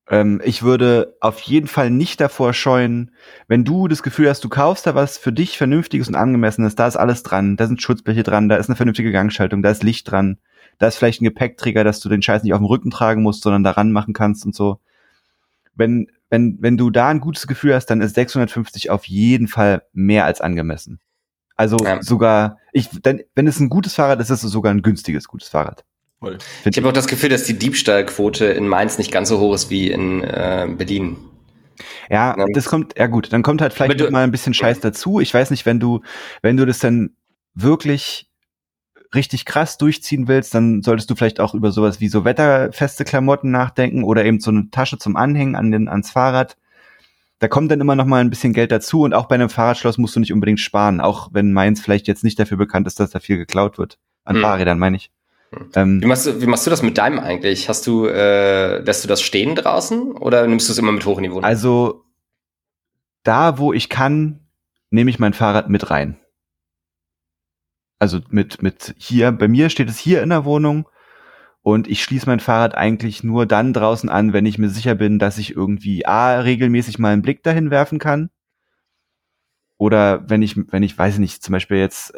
[0.10, 3.12] Ähm, ich würde auf jeden Fall nicht davor scheuen,
[3.47, 6.88] wenn du das Gefühl hast, du kaufst da was für dich Vernünftiges und Angemessenes, da
[6.88, 10.10] ist alles dran, da sind Schutzbleche dran, da ist eine vernünftige Gangschaltung, da ist Licht
[10.10, 10.39] dran,
[10.80, 13.43] da ist vielleicht ein Gepäckträger, dass du den Scheiß nicht auf dem Rücken tragen musst,
[13.43, 14.80] sondern daran machen kannst und so.
[15.76, 19.84] Wenn, wenn, wenn du da ein gutes Gefühl hast, dann ist 650 auf jeden Fall
[19.93, 20.99] mehr als angemessen.
[21.55, 22.01] Also ja.
[22.01, 25.49] sogar, ich, dann, wenn es ein gutes Fahrrad ist, ist es sogar ein günstiges gutes
[25.49, 25.86] Fahrrad.
[26.65, 29.70] Ich habe auch das Gefühl, dass die Diebstahlquote in Mainz nicht ganz so hoch ist
[29.70, 31.17] wie in äh, Berlin.
[32.09, 34.82] Ja, ja, das kommt, ja gut, dann kommt halt vielleicht du, mal ein bisschen Scheiß
[34.82, 35.22] dazu.
[35.22, 36.01] Ich weiß nicht, wenn du,
[36.41, 37.11] wenn du das dann
[37.53, 38.30] wirklich
[39.15, 43.49] richtig krass durchziehen willst, dann solltest du vielleicht auch über sowas wie so wetterfeste Klamotten
[43.49, 46.57] nachdenken oder eben so eine Tasche zum Anhängen an den, ans Fahrrad.
[47.39, 49.97] Da kommt dann immer noch mal ein bisschen Geld dazu und auch bei einem Fahrradschloss
[49.97, 53.11] musst du nicht unbedingt sparen, auch wenn Mainz vielleicht jetzt nicht dafür bekannt ist, dass
[53.11, 53.97] da viel geklaut wird.
[54.26, 54.41] An hm.
[54.41, 55.09] Fahrrädern meine ich.
[55.76, 57.70] Ähm, wie, machst du, wie machst du das mit deinem eigentlich?
[57.70, 61.18] Hast du, äh, lässt du das stehen draußen oder nimmst du es immer mit hoch
[61.18, 61.43] in die Wohnung?
[61.43, 62.04] Also
[63.24, 64.47] da, wo ich kann,
[64.91, 66.18] nehme ich mein Fahrrad mit rein.
[67.97, 70.88] Also mit, mit hier, bei mir steht es hier in der Wohnung
[71.62, 75.20] und ich schließe mein Fahrrad eigentlich nur dann draußen an, wenn ich mir sicher bin,
[75.20, 78.30] dass ich irgendwie A, regelmäßig mal einen Blick dahin werfen kann.
[79.78, 82.14] Oder wenn ich, wenn ich, weiß nicht, zum Beispiel jetzt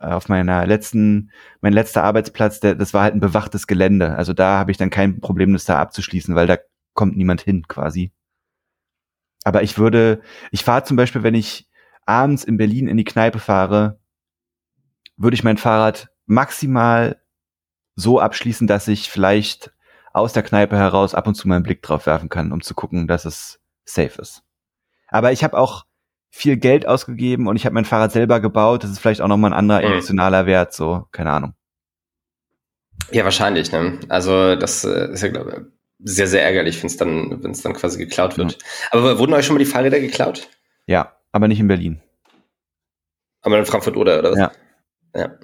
[0.00, 1.30] auf meiner letzten,
[1.60, 4.14] mein letzter Arbeitsplatz, der, das war halt ein bewachtes Gelände.
[4.16, 6.58] Also da habe ich dann kein Problem, das da abzuschließen, weil da
[6.94, 8.12] kommt niemand hin quasi.
[9.44, 10.20] Aber ich würde,
[10.50, 11.68] ich fahre zum Beispiel, wenn ich
[12.04, 13.98] abends in Berlin in die Kneipe fahre,
[15.16, 17.20] würde ich mein Fahrrad maximal
[17.94, 19.72] so abschließen, dass ich vielleicht
[20.12, 23.06] aus der Kneipe heraus ab und zu meinen Blick drauf werfen kann, um zu gucken,
[23.06, 24.42] dass es safe ist.
[25.08, 25.84] Aber ich habe auch
[26.36, 28.84] viel Geld ausgegeben und ich habe mein Fahrrad selber gebaut.
[28.84, 29.92] Das ist vielleicht auch nochmal ein anderer mhm.
[29.92, 31.54] emotionaler Wert, so, keine Ahnung.
[33.10, 33.98] Ja, wahrscheinlich, ne?
[34.08, 37.62] Also das äh, ist ja, glaube ich, sehr, sehr ärgerlich, wenn es dann, wenn es
[37.62, 38.58] dann quasi geklaut wird.
[38.58, 38.66] Mhm.
[38.90, 40.48] Aber wurden euch schon mal die Fahrräder geklaut?
[40.86, 42.02] Ja, aber nicht in Berlin.
[43.40, 44.38] Aber in Frankfurt oder, oder was?
[44.38, 44.52] Ja.
[45.14, 45.38] Ja.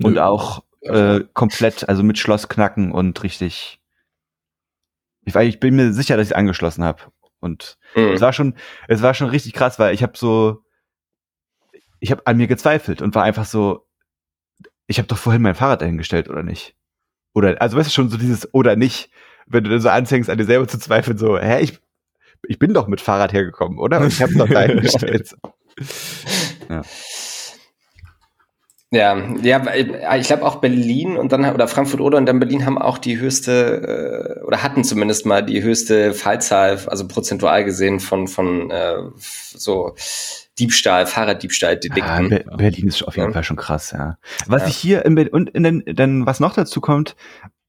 [0.00, 0.20] Und Nö.
[0.20, 3.80] auch äh, komplett, also mit Schlossknacken und richtig.
[5.24, 7.02] Ich, ich bin mir sicher, dass ich angeschlossen habe.
[7.40, 8.12] Und mhm.
[8.12, 8.54] es war schon,
[8.88, 10.62] es war schon richtig krass, weil ich habe so,
[12.00, 13.86] ich habe an mir gezweifelt und war einfach so,
[14.86, 16.74] ich habe doch vorhin mein Fahrrad dahingestellt oder nicht?
[17.34, 19.10] Oder, also weißt du schon so dieses oder nicht,
[19.46, 21.78] wenn du dann so anfängst, an dir selber zu zweifeln, so, hä, ich,
[22.46, 24.00] ich bin doch mit Fahrrad hergekommen, oder?
[24.00, 25.36] Und ich habe doch dahingestellt.
[26.68, 26.82] ja.
[28.90, 32.78] Ja, ja, ich glaube auch Berlin und dann oder Frankfurt oder und dann Berlin haben
[32.78, 38.28] auch die höchste äh, oder hatten zumindest mal die höchste Fallzahl, also prozentual gesehen von
[38.28, 39.94] von äh, so
[40.58, 43.34] Diebstahl, Fahrraddiebstahl Ja, Be Berlin ist auf jeden ja.
[43.34, 44.16] Fall schon krass, ja.
[44.46, 44.68] Was ja.
[44.68, 47.14] ich hier in Berlin und in den, denn was noch dazu kommt,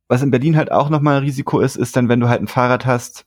[0.07, 2.47] was in Berlin halt auch nochmal ein Risiko ist, ist dann, wenn du halt ein
[2.47, 3.25] Fahrrad hast,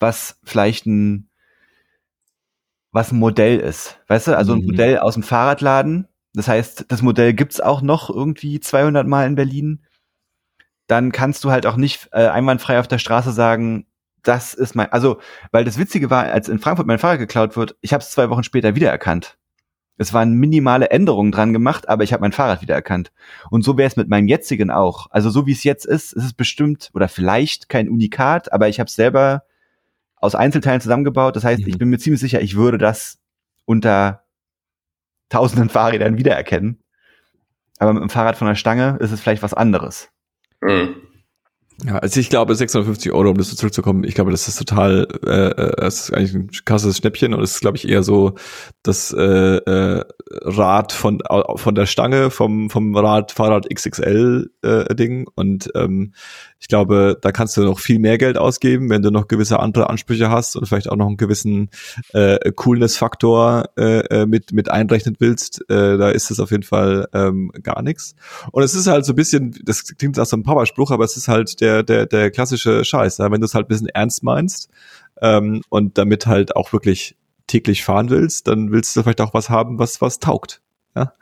[0.00, 1.30] was vielleicht ein
[2.90, 4.66] was ein Modell ist, weißt du, also ein mhm.
[4.66, 9.36] Modell aus dem Fahrradladen, das heißt, das Modell gibt's auch noch irgendwie 200 Mal in
[9.36, 9.82] Berlin.
[10.86, 13.86] Dann kannst du halt auch nicht äh, einwandfrei auf der Straße sagen,
[14.22, 15.18] das ist mein, also,
[15.50, 18.28] weil das Witzige war, als in Frankfurt mein Fahrrad geklaut wird, ich habe es zwei
[18.28, 19.38] Wochen später wiedererkannt.
[19.96, 23.12] Es waren minimale Änderungen dran gemacht, aber ich habe mein Fahrrad wiedererkannt.
[23.50, 25.06] Und so wäre es mit meinem jetzigen auch.
[25.10, 28.78] Also so wie es jetzt ist, ist es bestimmt oder vielleicht kein Unikat, aber ich
[28.78, 29.44] habe es selber
[30.16, 31.34] aus Einzelteilen zusammengebaut.
[31.34, 31.68] Das heißt, mhm.
[31.68, 33.20] ich bin mir ziemlich sicher, ich würde das
[33.64, 34.25] unter
[35.28, 36.82] tausenden Fahrrädern wiedererkennen.
[37.78, 40.08] Aber mit dem Fahrrad von der Stange ist es vielleicht was anderes.
[40.62, 40.96] Mhm.
[41.84, 45.06] Ja, also ich glaube 650 Euro, um das so zurückzukommen, ich glaube, das ist total,
[45.26, 48.34] äh, äh, das ist eigentlich ein krasses Schnäppchen und es ist, glaube ich, eher so
[48.82, 51.20] das äh, äh, Rad von
[51.54, 56.12] von der Stange vom vom Rad Fahrrad XXL äh, und ähm,
[56.58, 59.88] ich glaube, da kannst du noch viel mehr Geld ausgeben, wenn du noch gewisse andere
[59.88, 61.70] Ansprüche hast und vielleicht auch noch einen gewissen
[62.12, 65.60] äh, Coolness-Faktor äh, äh mit, mit einrechnen willst.
[65.70, 68.16] Äh, da ist es auf jeden Fall ähm, gar nichts.
[68.52, 71.16] Und es ist halt so ein bisschen, das klingt nach so einem Powerspruch, aber es
[71.16, 73.18] ist halt der, der, der klassische Scheiß.
[73.18, 73.30] Ja?
[73.30, 74.68] Wenn du es halt ein bisschen ernst meinst
[75.20, 77.16] ähm, und damit halt auch wirklich
[77.46, 80.62] täglich fahren willst, dann willst du vielleicht auch was haben, was was taugt
[80.96, 81.12] ja,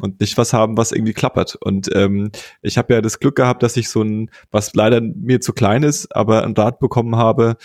[0.00, 1.56] und nicht was haben, was irgendwie klappert.
[1.56, 2.32] Und ähm,
[2.62, 5.82] ich habe ja das Glück gehabt, dass ich so ein, was leider mir zu klein
[5.82, 7.56] ist, aber ein Rad bekommen habe,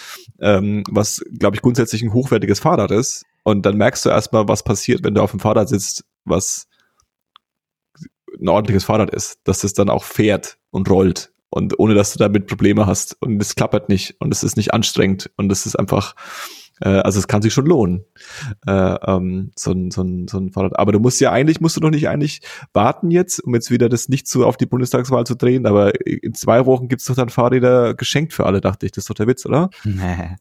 [0.42, 3.24] ähm, was, glaube ich, grundsätzlich ein hochwertiges Fahrrad ist.
[3.44, 6.68] Und dann merkst du erstmal, was passiert, wenn du auf dem Fahrrad sitzt, was
[8.40, 12.20] ein ordentliches Fahrrad ist, dass es dann auch fährt und rollt und ohne dass du
[12.20, 15.78] damit Probleme hast und es klappert nicht und es ist nicht anstrengend und es ist
[15.78, 16.14] einfach
[16.86, 18.06] also es kann sich schon lohnen,
[18.68, 20.78] äh, ähm, so, ein, so, ein, so ein Fahrrad.
[20.78, 22.42] Aber du musst ja eigentlich, musst du doch nicht eigentlich
[22.74, 26.34] warten jetzt, um jetzt wieder das nicht zu auf die Bundestagswahl zu drehen, aber in
[26.34, 28.92] zwei Wochen gibt's doch dann Fahrräder geschenkt für alle, dachte ich.
[28.92, 29.70] Das ist doch der Witz, oder?
[29.84, 30.36] Nee.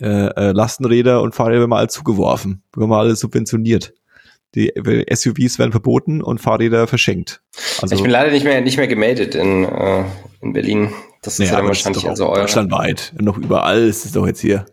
[0.00, 3.94] Äh, äh, Lastenräder und Fahrräder werden mal alle zugeworfen, werden mal alle subventioniert.
[4.54, 4.72] Die
[5.10, 7.42] SUVs werden verboten und Fahrräder verschenkt.
[7.80, 10.04] Also, ich bin leider nicht mehr nicht mehr gemeldet in, äh,
[10.42, 10.92] in Berlin.
[11.22, 12.40] Das ist naja, ja dann wahrscheinlich also euer.
[12.40, 14.66] Deutschlandweit, noch überall ist es doch jetzt hier.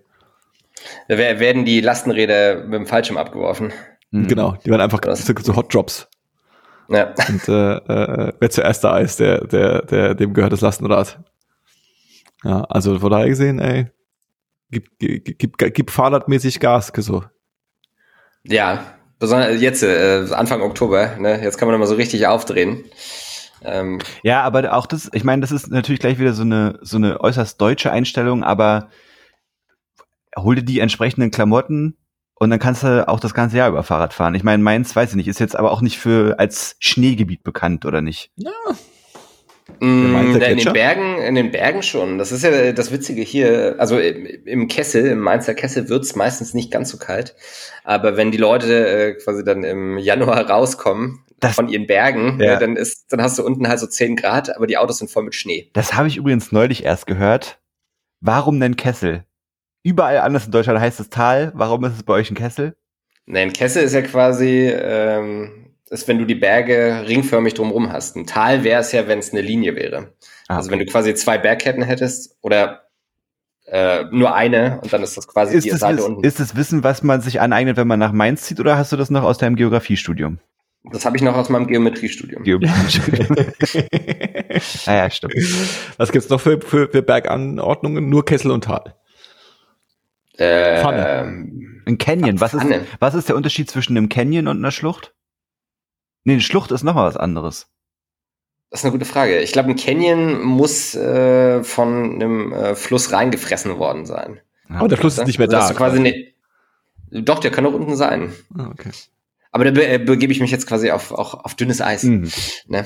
[1.07, 3.73] Da werden die Lastenräder mit dem Fallschirm abgeworfen.
[4.11, 4.27] Mhm.
[4.27, 6.07] Genau, die werden einfach so, so Hot Drops.
[6.89, 7.13] Ja.
[7.27, 11.19] Und äh, äh, wer zuerst da ist, der, der, der, dem gehört das Lastenrad.
[12.43, 13.91] Ja, also von daher gesehen, ey,
[14.71, 17.23] gib, gib, gib, gib fahrradmäßig Gas, so.
[18.43, 18.83] Ja,
[19.19, 21.41] besonders jetzt, äh, Anfang Oktober, ne?
[21.43, 22.85] Jetzt kann man nochmal so richtig aufdrehen.
[23.61, 26.97] Ähm, ja, aber auch das, ich meine, das ist natürlich gleich wieder so eine, so
[26.97, 28.89] eine äußerst deutsche Einstellung, aber
[30.37, 31.97] hol dir die entsprechenden Klamotten
[32.35, 34.33] und dann kannst du auch das ganze Jahr über Fahrrad fahren.
[34.33, 37.85] Ich meine, Mainz, weiß ich nicht, ist jetzt aber auch nicht für als Schneegebiet bekannt,
[37.85, 38.31] oder nicht?
[38.37, 38.51] Ja.
[39.81, 42.17] Mm, in den Bergen, in den Bergen schon.
[42.17, 43.75] Das ist ja das Witzige hier.
[43.77, 47.35] Also im Kessel, im Mainzer Kessel wird's meistens nicht ganz so kalt.
[47.83, 52.55] Aber wenn die Leute äh, quasi dann im Januar rauskommen das, von ihren Bergen, ja.
[52.55, 55.11] äh, dann ist, dann hast du unten halt so 10 Grad, aber die Autos sind
[55.11, 55.69] voll mit Schnee.
[55.73, 57.59] Das habe ich übrigens neulich erst gehört.
[58.21, 59.23] Warum denn Kessel?
[59.83, 61.51] Überall anders in Deutschland heißt es Tal.
[61.55, 62.75] Warum ist es bei euch ein Kessel?
[63.25, 68.15] Nein, Kessel ist ja quasi, ähm, ist, wenn du die Berge ringförmig drumherum hast.
[68.15, 70.13] Ein Tal wäre es ja, wenn es eine Linie wäre.
[70.47, 72.89] Ah, also wenn du quasi zwei Bergketten hättest oder
[73.67, 76.23] äh, nur eine und dann ist das quasi ist die Seite unten.
[76.23, 78.97] Ist das Wissen, was man sich aneignet, wenn man nach Mainz zieht, oder hast du
[78.97, 80.39] das noch aus deinem Geografiestudium?
[80.91, 82.43] Das habe ich noch aus meinem Geometriestudium.
[82.43, 83.27] Geometriestudium.
[84.85, 85.35] naja, ah stimmt.
[85.97, 88.09] Was gibt's noch für, für, für Berganordnungen?
[88.09, 88.95] Nur Kessel und Tal.
[90.39, 91.49] Äh, Pfanne.
[91.85, 92.39] Ein Canyon.
[92.39, 92.65] Was ist,
[92.99, 95.13] was ist der Unterschied zwischen einem Canyon und einer Schlucht?
[96.23, 97.67] Nee, eine Schlucht ist noch mal was anderes.
[98.69, 99.39] Das ist eine gute Frage.
[99.39, 104.39] Ich glaube, ein Canyon muss äh, von einem äh, Fluss reingefressen worden sein.
[104.69, 105.73] Aber oh, der Fluss ist nicht mehr also, da.
[105.73, 106.33] Quasi ne,
[107.09, 108.33] doch, der kann auch unten sein.
[108.55, 108.91] Ah, okay.
[109.51, 112.03] Aber da be äh, begebe ich mich jetzt quasi auf, auch auf dünnes Eis.
[112.03, 112.29] Mhm.
[112.67, 112.85] Ne?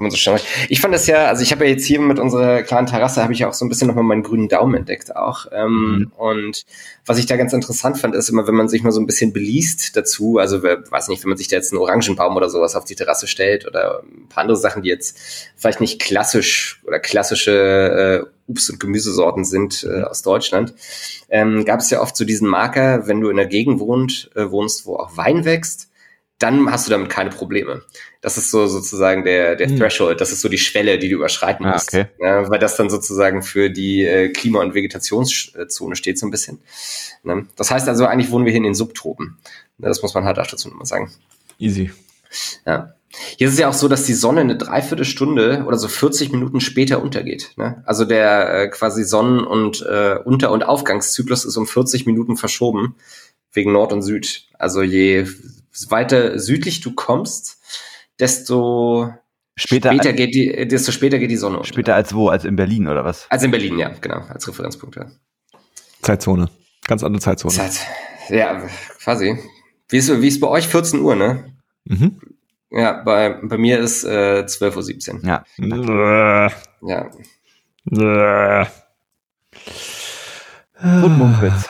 [0.00, 0.40] Man so schnell.
[0.68, 3.32] Ich fand das ja, also ich habe ja jetzt hier mit unserer kleinen Terrasse, habe
[3.32, 5.46] ich ja auch so ein bisschen nochmal meinen grünen Daumen entdeckt auch.
[5.52, 6.12] Ähm, mhm.
[6.16, 6.64] Und
[7.04, 9.32] was ich da ganz interessant fand, ist immer, wenn man sich mal so ein bisschen
[9.32, 12.84] beliest dazu, also weiß nicht, wenn man sich da jetzt einen Orangenbaum oder sowas auf
[12.84, 15.18] die Terrasse stellt oder ein paar andere Sachen, die jetzt
[15.56, 20.74] vielleicht nicht klassisch oder klassische äh, Obst- und Gemüsesorten sind äh, aus Deutschland,
[21.28, 24.50] ähm, gab es ja oft so diesen Marker, wenn du in der Gegend wohnt, äh,
[24.50, 25.90] wohnst, wo auch Wein wächst,
[26.38, 27.82] dann hast du damit keine Probleme.
[28.20, 29.78] Das ist so sozusagen der, der hm.
[29.78, 31.88] Threshold, das ist so die Schwelle, die du überschreiten ah, musst.
[31.88, 32.06] Okay.
[32.20, 36.60] Ja, weil das dann sozusagen für die äh, Klima- und Vegetationszone steht so ein bisschen.
[37.22, 37.46] Ne?
[37.56, 39.38] Das heißt also, eigentlich wohnen wir hier in den Subtropen.
[39.78, 41.10] Das muss man halt auch dazu nochmal sagen.
[41.58, 41.90] Easy.
[42.66, 42.92] Ja.
[43.38, 46.60] Hier ist es ja auch so, dass die Sonne eine Dreiviertelstunde oder so 40 Minuten
[46.60, 47.52] später untergeht.
[47.56, 47.82] Ne?
[47.86, 52.96] Also der äh, quasi Sonnen- und äh, Unter- und Aufgangszyklus ist um 40 Minuten verschoben
[53.52, 54.48] wegen Nord und Süd.
[54.58, 55.26] Also je
[55.88, 57.60] weiter südlich du kommst,
[58.18, 59.12] desto
[59.56, 61.68] später, später geht die, desto später geht die Sonne unter.
[61.68, 62.28] Später als wo?
[62.28, 63.26] Als in Berlin oder was?
[63.30, 64.96] Als in Berlin, ja, genau, als Referenzpunkt.
[64.96, 65.06] Ja.
[66.02, 66.48] Zeitzone.
[66.86, 67.54] Ganz andere Zeitzone.
[67.54, 67.80] Zeit.
[68.28, 68.66] Ja,
[68.98, 69.38] quasi.
[69.88, 71.52] Wie ist, wie ist bei euch 14 Uhr, ne?
[71.84, 72.20] Mhm.
[72.70, 75.24] Ja, bei, bei mir ist äh, 12.17 Uhr.
[75.24, 75.44] Ja.
[76.82, 78.66] ja.
[80.82, 81.68] Und Mumpitz.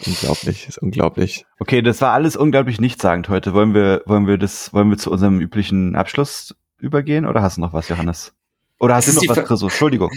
[0.00, 1.46] Ist unglaublich, ist unglaublich.
[1.58, 3.54] Okay, das war alles unglaublich nichtssagend heute.
[3.54, 7.60] Wollen wir, wollen wir das, wollen wir zu unserem üblichen Abschluss übergehen oder hast du
[7.60, 8.32] noch was, Johannes?
[8.78, 9.66] Oder hast Das du ist noch was, Chriso?
[9.66, 10.10] Entschuldigung.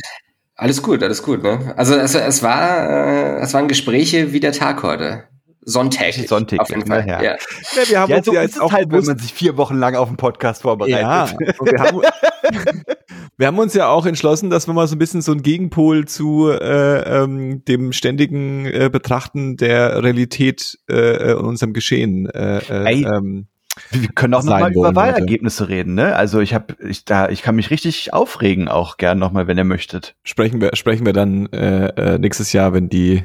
[0.55, 1.41] Alles gut, alles gut.
[1.41, 1.73] Ne?
[1.75, 5.23] Also es, es war, äh, es waren Gespräche wie der Tag heute.
[5.64, 6.14] Sonntag.
[6.14, 7.05] Sonntag, auf jeden Fall.
[7.07, 7.22] ja.
[7.22, 7.32] Ja.
[7.76, 9.34] Ja, wir haben Ja, uns so ja ist jetzt es auch halt, wenn man sich
[9.34, 10.99] vier Wochen lang auf den Podcast vorbereitet.
[11.01, 11.24] ja,
[11.59, 12.01] und wir, haben,
[13.38, 16.05] wir haben uns ja auch entschlossen, dass wir mal so ein bisschen so ein Gegenpol
[16.05, 23.01] zu äh, ähm, dem ständigen äh, Betrachten der Realität äh, und unserem Geschehen äh, äh,
[23.03, 23.47] ähm,
[23.91, 25.01] Wir können auch noch sein mal wollen über.
[25.01, 26.15] Wahlergebnisse reden, ne?
[26.15, 29.57] Also ich habe, ich da, ich kann mich richtig aufregen, auch gern noch mal, wenn
[29.57, 30.15] ihr möchtet.
[30.24, 33.24] sprechen wir sprechen wir dann äh, äh, nächstes Jahr, wenn die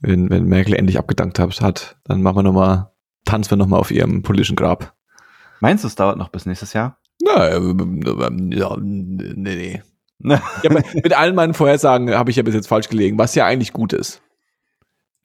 [0.00, 2.92] wenn, wenn Merkel endlich abgedankt hat, hat dann machen wir noch mal
[3.24, 4.94] tanzen wir noch mal auf ihrem politischen Grab.
[5.60, 6.98] Meinst du, es dauert noch bis nächstes Jahr?
[7.22, 9.82] Na, ähm, ähm, ja, nee, nee.
[10.62, 13.72] Ja, mit allen meinen Vorhersagen habe ich ja bis jetzt falsch gelegen, was ja eigentlich
[13.72, 14.22] gut ist.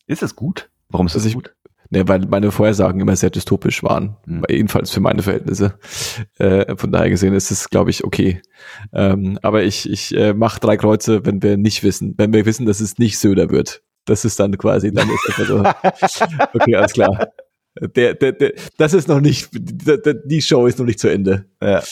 [0.07, 0.69] Ist es gut?
[0.89, 1.55] Warum ist es Also gut?
[1.89, 4.43] Ne, weil meine Vorhersagen immer sehr dystopisch waren, Hm.
[4.49, 5.77] jedenfalls für meine Verhältnisse.
[6.37, 8.41] Äh, von daher gesehen ist es, glaube ich, okay.
[8.93, 12.65] Ähm, aber ich, ich äh, mache drei Kreuze, wenn wir nicht wissen, wenn wir wissen,
[12.65, 13.83] dass es nicht Söder wird.
[14.05, 15.63] Das ist dann quasi, dann ist das so.
[16.53, 17.27] Okay, alles klar.
[17.95, 21.45] Der, der, der, das ist noch nicht, die Show ist noch nicht zu Ende.
[21.61, 21.83] Ja.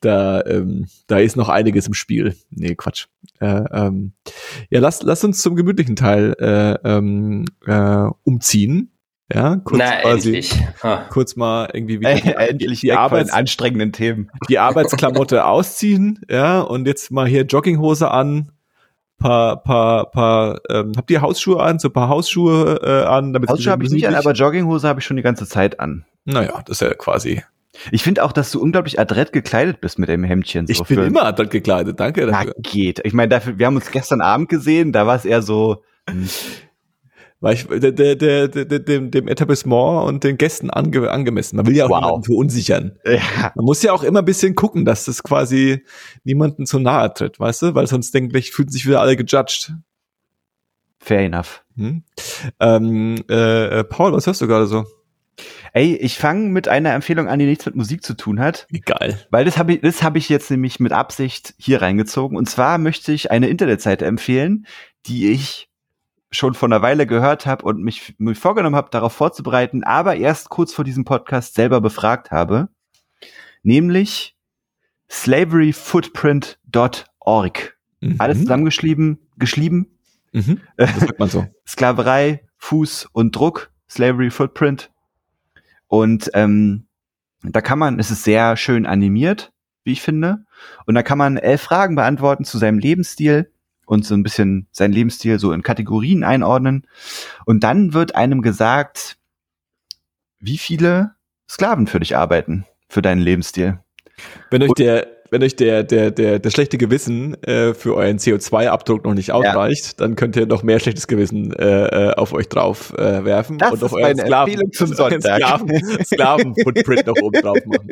[0.00, 2.34] Da, ähm, da ist noch einiges im Spiel.
[2.48, 3.06] Nee, Quatsch.
[3.38, 4.12] Äh, ähm,
[4.70, 8.92] ja, lass, lass uns zum gemütlichen Teil äh, ähm, äh, umziehen.
[9.32, 10.60] Ja, kurz Na, quasi, endlich.
[11.10, 14.30] Kurz mal irgendwie wieder die, endlich die, von Arbeits, anstrengenden Themen.
[14.48, 18.50] die Arbeitsklamotte ausziehen, ja, und jetzt mal hier Jogginghose an,
[19.18, 23.50] paar, paar, paar, ähm, habt ihr Hausschuhe an, so ein paar Hausschuhe äh, an, damit
[23.50, 26.04] Hausschuhe habe ich nicht an, aber Jogginghose habe ich schon die ganze Zeit an.
[26.24, 27.42] naja, das ist ja quasi.
[27.92, 30.66] Ich finde auch, dass du unglaublich adrett gekleidet bist mit dem Hemdchen.
[30.66, 32.54] So Ich bin für- immer dort gekleidet, danke Na, dafür.
[32.62, 33.00] geht.
[33.04, 35.82] Ich meine, dafür, wir haben uns gestern Abend gesehen, da war es eher so,
[37.42, 41.56] Weil ich der, der, der, der, dem, dem Etablissement und den Gästen ange, angemessen.
[41.56, 42.00] Man will ja auch Wow.
[42.02, 42.98] niemanden verunsichern.
[43.06, 45.82] ja, Man muss ja auch immer ein bisschen gucken, dass das quasi
[46.22, 47.74] niemanden zu nahe tritt, weißt du?
[47.74, 49.72] Weil sonst denken gleich, fühlen sich wieder alle gejudged.
[50.98, 51.64] fair enough.
[51.76, 52.04] Hm?
[52.60, 54.84] Ähm, äh, äh, Paul, was hörst du gerade so?
[55.72, 58.66] Ey, ich fange mit einer Empfehlung an, die nichts mit Musik zu tun hat.
[58.70, 59.18] Egal.
[59.30, 62.36] Weil das habe ich, das habe ich jetzt nämlich mit Absicht hier reingezogen.
[62.36, 64.66] Und zwar möchte ich eine Internetseite empfehlen,
[65.06, 65.69] die ich
[66.30, 70.48] schon vor einer Weile gehört habe und mich, mich vorgenommen habe, darauf vorzubereiten, aber erst
[70.48, 72.68] kurz vor diesem Podcast selber befragt habe.
[73.62, 74.36] Nämlich
[75.10, 77.76] slaveryfootprint.org.
[78.00, 78.14] Mhm.
[78.18, 79.98] Alles zusammengeschrieben, geschrieben.
[80.32, 80.60] Mhm.
[80.76, 81.46] Das sagt man so.
[81.66, 84.92] Sklaverei, Fuß und Druck, Slavery Footprint.
[85.88, 86.86] Und ähm,
[87.42, 89.52] da kann man, es ist sehr schön animiert,
[89.82, 90.44] wie ich finde.
[90.86, 93.50] Und da kann man elf Fragen beantworten zu seinem Lebensstil
[93.90, 96.86] und so ein bisschen seinen Lebensstil so in Kategorien einordnen.
[97.44, 99.18] Und dann wird einem gesagt,
[100.38, 101.16] wie viele
[101.50, 103.80] Sklaven für dich arbeiten, für deinen Lebensstil.
[104.48, 109.04] Wenn euch der, wenn euch der, der, der, das schlechte Gewissen äh, für euren CO2-Abdruck
[109.04, 112.92] noch nicht ausreicht, dann könnt ihr noch mehr schlechtes Gewissen äh, äh, auf euch drauf
[112.98, 115.20] äh, werfen Das und auf euren Sklaven, zum Sonntag.
[115.40, 117.88] Sklaven, Sklaven-Footprint noch oben drauf machen.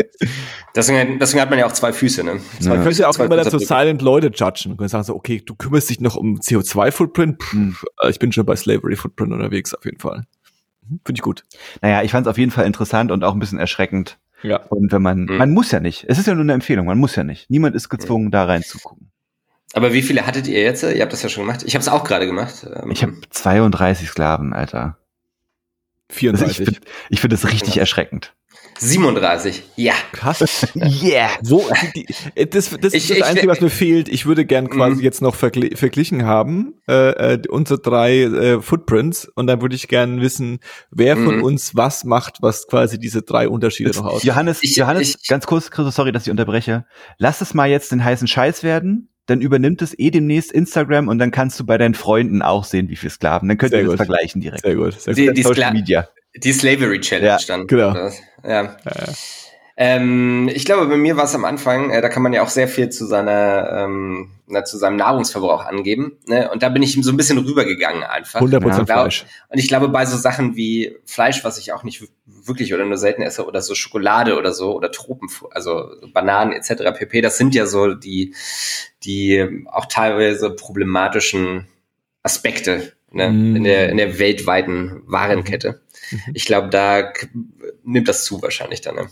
[0.75, 2.41] Deswegen, deswegen hat man ja auch zwei Füße, ne?
[2.61, 3.67] Zwei Man könnte ja auch zwei immer dann so Füße.
[3.67, 4.71] silent Leute judgen.
[4.71, 7.43] Man könnte sagen so, okay, du kümmerst dich noch um CO2-Footprint.
[7.51, 7.77] Hm.
[8.09, 10.25] Ich bin schon bei Slavery-Footprint unterwegs, auf jeden Fall.
[10.89, 11.45] Mhm, Finde ich gut.
[11.83, 14.19] Naja, ich fand es auf jeden Fall interessant und auch ein bisschen erschreckend.
[14.43, 14.59] Ja.
[14.65, 15.37] Und wenn man, Mhm.
[15.37, 16.05] man muss ja nicht.
[16.09, 17.51] Es ist ja nur eine Empfehlung, man muss ja nicht.
[17.51, 19.11] Niemand ist gezwungen, da reinzugucken.
[19.75, 20.83] Aber wie viele hattet ihr jetzt?
[20.83, 21.63] Ihr habt das ja schon gemacht.
[21.67, 22.67] Ich habe es auch gerade gemacht.
[22.75, 24.97] Ähm, Ich habe 32 Sklaven, Alter.
[26.11, 26.57] Also ich 34.
[26.57, 26.81] finde
[27.11, 27.81] ich find das richtig Ja.
[27.81, 28.35] erschreckend.
[28.79, 29.63] 37.
[29.77, 29.95] Ja.
[30.13, 30.67] Krass.
[30.75, 31.29] Yeah!
[31.43, 31.65] So,
[31.95, 34.09] die, äh, das, das Ich- ist das ich- Einzige, was mir fehlt.
[34.09, 35.03] Ich würde gern quasi Mhm.
[35.03, 39.89] jetzt noch vergl verglichen haben, äh, äh, unsere drei äh, Footprints und dann würde ich
[39.89, 40.61] gern wissen,
[40.91, 41.43] wer von Mhm.
[41.45, 44.23] uns was macht, was quasi diese drei Unterschiede noch aus.
[44.23, 46.85] Johannes, Ich- Johannes, ich- ganz kurz, Chris, sorry, dass ich unterbreche.
[47.19, 51.19] Lass es mal jetzt den heißen Scheiß werden, dann übernimmt es eh demnächst Instagram und
[51.19, 53.49] dann kannst du bei deinen Freunden auch sehen, wie viele Sklaven.
[53.49, 54.07] Dann könnt Sehr ihr das gut.
[54.07, 54.63] vergleichen direkt.
[54.65, 54.99] Sehr gut.
[54.99, 55.19] Sehr gut.
[55.23, 56.09] Die, die, Social Media.
[56.37, 57.67] Die Slavery Challenge Ja, dann.
[57.67, 57.95] genau.
[57.95, 58.11] Ja.
[58.45, 59.13] Ja, ja.
[59.81, 62.49] Ähm, ich glaube, bei mir war es am Anfang, äh, da kann man ja auch
[62.49, 66.19] sehr viel zu seiner, ähm, na, zu seinem Nahrungsverbrauch angeben.
[66.27, 66.51] Ne?
[66.51, 68.41] Und da bin ich so ein bisschen rübergegangen einfach.
[68.41, 69.25] 100% Ich glaub- Fleisch.
[69.49, 72.97] Und ich glaube, bei so Sachen wie Fleisch, was ich auch nicht wirklich oder nur
[72.99, 76.93] selten esse, oder so Schokolade oder so, oder Tropen, also Bananen etc.
[76.99, 78.35] pp, das sind ja so die,
[79.05, 81.69] die auch teilweise problematischen
[82.25, 83.31] Aspekte ne?
[83.31, 83.57] Mm.
[83.57, 85.81] in, der, in der weltweiten Warenkette.
[86.11, 86.19] Mhm.
[86.35, 87.13] Ich glaube, da
[87.85, 88.97] nimmt das zu wahrscheinlich dann.
[88.97, 89.09] Ne?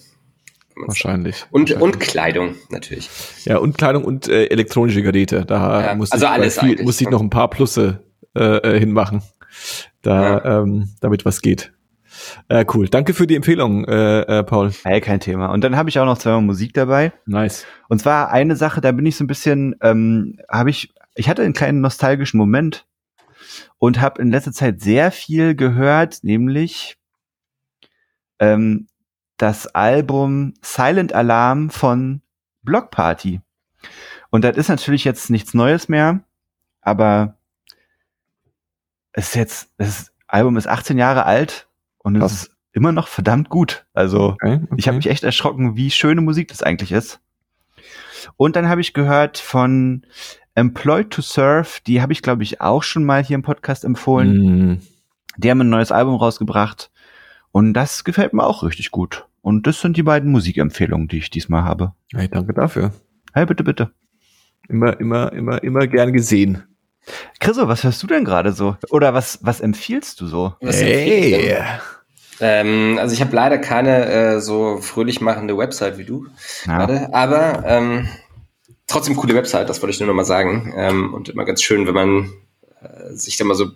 [0.76, 1.44] Wahrscheinlich.
[1.50, 1.82] Und, Wahrscheinlich.
[1.82, 3.08] und Kleidung natürlich.
[3.44, 5.44] Ja, und Kleidung und äh, elektronische Geräte.
[5.46, 7.12] Da Ja, muss also ich, alles viel, muss ich ne?
[7.12, 8.02] noch ein paar Plusse
[8.34, 9.22] äh, äh, hinmachen.
[10.02, 10.62] da ja.
[10.62, 11.72] ähm, damit was geht.
[12.48, 12.88] Äh, cool.
[12.88, 14.72] Danke für die Empfehlung, äh, äh, Paul.
[14.84, 15.46] Hey, kein Thema.
[15.46, 17.12] Und dann habe ich auch noch zweimal Musik dabei.
[17.26, 17.64] Nice.
[17.88, 21.42] Und zwar eine Sache, da bin ich so ein bisschen, ähm, habe ich, ich hatte
[21.42, 22.86] einen kleinen nostalgischen Moment
[23.78, 26.98] und habe in letzter Zeit sehr viel gehört, nämlich
[28.38, 28.86] ähm,
[29.36, 32.22] das Album Silent Alarm von
[32.62, 33.40] Block Party.
[34.30, 36.20] Und das ist natürlich jetzt nichts Neues mehr,
[36.80, 37.36] aber
[39.12, 41.68] es ist jetzt, das Album ist 18 Jahre alt
[41.98, 43.86] und es ist immer noch verdammt gut.
[43.94, 44.74] Also okay, okay.
[44.76, 47.20] ich habe mich echt erschrocken, wie schöne Musik das eigentlich ist.
[48.36, 50.04] Und dann habe ich gehört von
[50.56, 54.72] Employed to Serve, die habe ich glaube ich auch schon mal hier im Podcast empfohlen.
[54.72, 54.80] Mm.
[55.36, 56.90] Die haben ein neues Album rausgebracht
[57.52, 59.26] und das gefällt mir auch richtig gut.
[59.42, 61.92] Und das sind die beiden Musikempfehlungen, die ich diesmal habe.
[62.12, 62.92] Hey, danke dafür.
[63.34, 63.92] Hey, bitte, bitte.
[64.68, 66.64] Immer, immer, immer, immer gern gesehen.
[67.38, 68.76] Chriso, was hörst du denn gerade so?
[68.90, 70.54] Oder was, was empfiehlst du so?
[70.60, 71.56] Was hey.
[72.40, 76.26] Ähm, also ich habe leider keine äh, so fröhlich machende Website wie du
[76.66, 76.78] ja.
[76.78, 78.08] gerade, aber ähm,
[78.86, 80.72] trotzdem coole Website, das wollte ich nur noch mal sagen.
[80.76, 82.32] Ähm, und immer ganz schön, wenn man
[82.80, 83.70] äh, sich da mal so,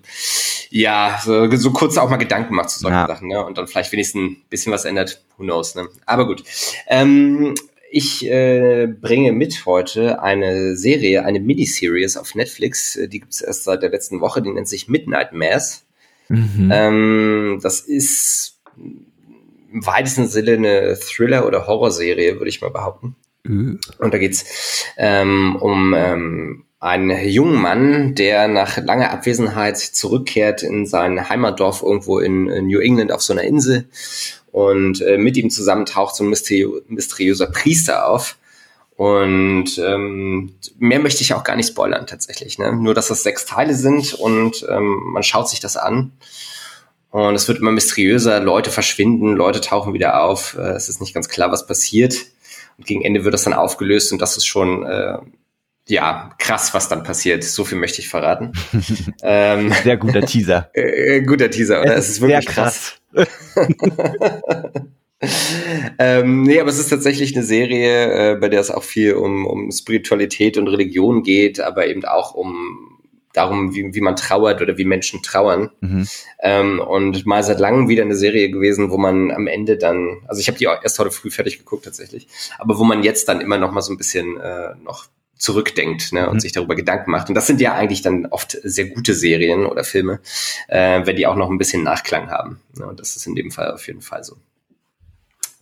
[0.71, 3.07] ja, so, so kurz auch mal Gedanken macht zu solchen ja.
[3.07, 3.45] Sachen, ne?
[3.45, 5.89] Und dann vielleicht wenigstens ein bisschen was ändert, who knows, ne?
[6.07, 6.45] Aber gut.
[6.87, 7.55] Ähm,
[7.93, 12.95] ich äh, bringe mit heute eine Serie, eine Miniseries auf Netflix.
[12.95, 14.43] Äh, die gibt es erst seit der letzten Woche.
[14.43, 15.85] Die nennt sich Midnight Mass.
[16.29, 16.71] Mhm.
[16.73, 18.61] Ähm, das ist
[19.73, 23.17] im weitesten Sinne eine Thriller- oder Horrorserie, würde ich mal behaupten.
[23.99, 30.87] Und da geht's ähm, um ähm, einen jungen Mann, der nach langer Abwesenheit zurückkehrt in
[30.87, 33.87] sein Heimatdorf irgendwo in, in New England auf so einer Insel
[34.53, 38.37] und äh, mit ihm zusammen taucht so ein mysteriö mysteriöser Priester auf.
[38.97, 42.59] Und ähm, mehr möchte ich auch gar nicht spoilern tatsächlich.
[42.59, 42.73] Ne?
[42.75, 46.13] Nur, dass das sechs Teile sind und ähm, man schaut sich das an.
[47.11, 50.57] Und es wird immer mysteriöser, Leute verschwinden, Leute tauchen wieder auf.
[50.59, 52.15] Äh, es ist nicht ganz klar, was passiert.
[52.81, 55.19] Und gegen Ende wird das dann aufgelöst und das ist schon äh,
[55.87, 57.45] ja, krass, was dann passiert.
[57.45, 58.53] So viel möchte ich verraten.
[59.23, 60.71] ähm, Sehr guter Teaser.
[60.75, 61.95] Äh, guter Teaser, oder?
[61.95, 62.99] Es, es ist wirklich krass.
[63.13, 63.29] krass.
[65.99, 69.45] ähm, nee, aber es ist tatsächlich eine Serie, äh, bei der es auch viel um,
[69.45, 72.90] um Spiritualität und Religion geht, aber eben auch um
[73.33, 75.71] darum, wie, wie man trauert oder wie Menschen trauern.
[75.81, 76.09] Mhm.
[76.41, 80.41] Ähm, und mal seit langem wieder eine Serie gewesen, wo man am Ende dann, also
[80.41, 82.29] ich habe die erst heute früh fertig geguckt tatsächlich,
[82.59, 85.07] aber wo man jetzt dann immer noch mal so ein bisschen äh, noch
[85.41, 86.41] zurückdenkt ne, und mhm.
[86.41, 87.29] sich darüber Gedanken macht.
[87.29, 90.21] Und das sind ja eigentlich dann oft sehr gute Serien oder Filme,
[90.69, 92.61] äh, wenn die auch noch ein bisschen Nachklang haben.
[92.77, 94.37] Ne, und das ist in dem Fall auf jeden Fall so.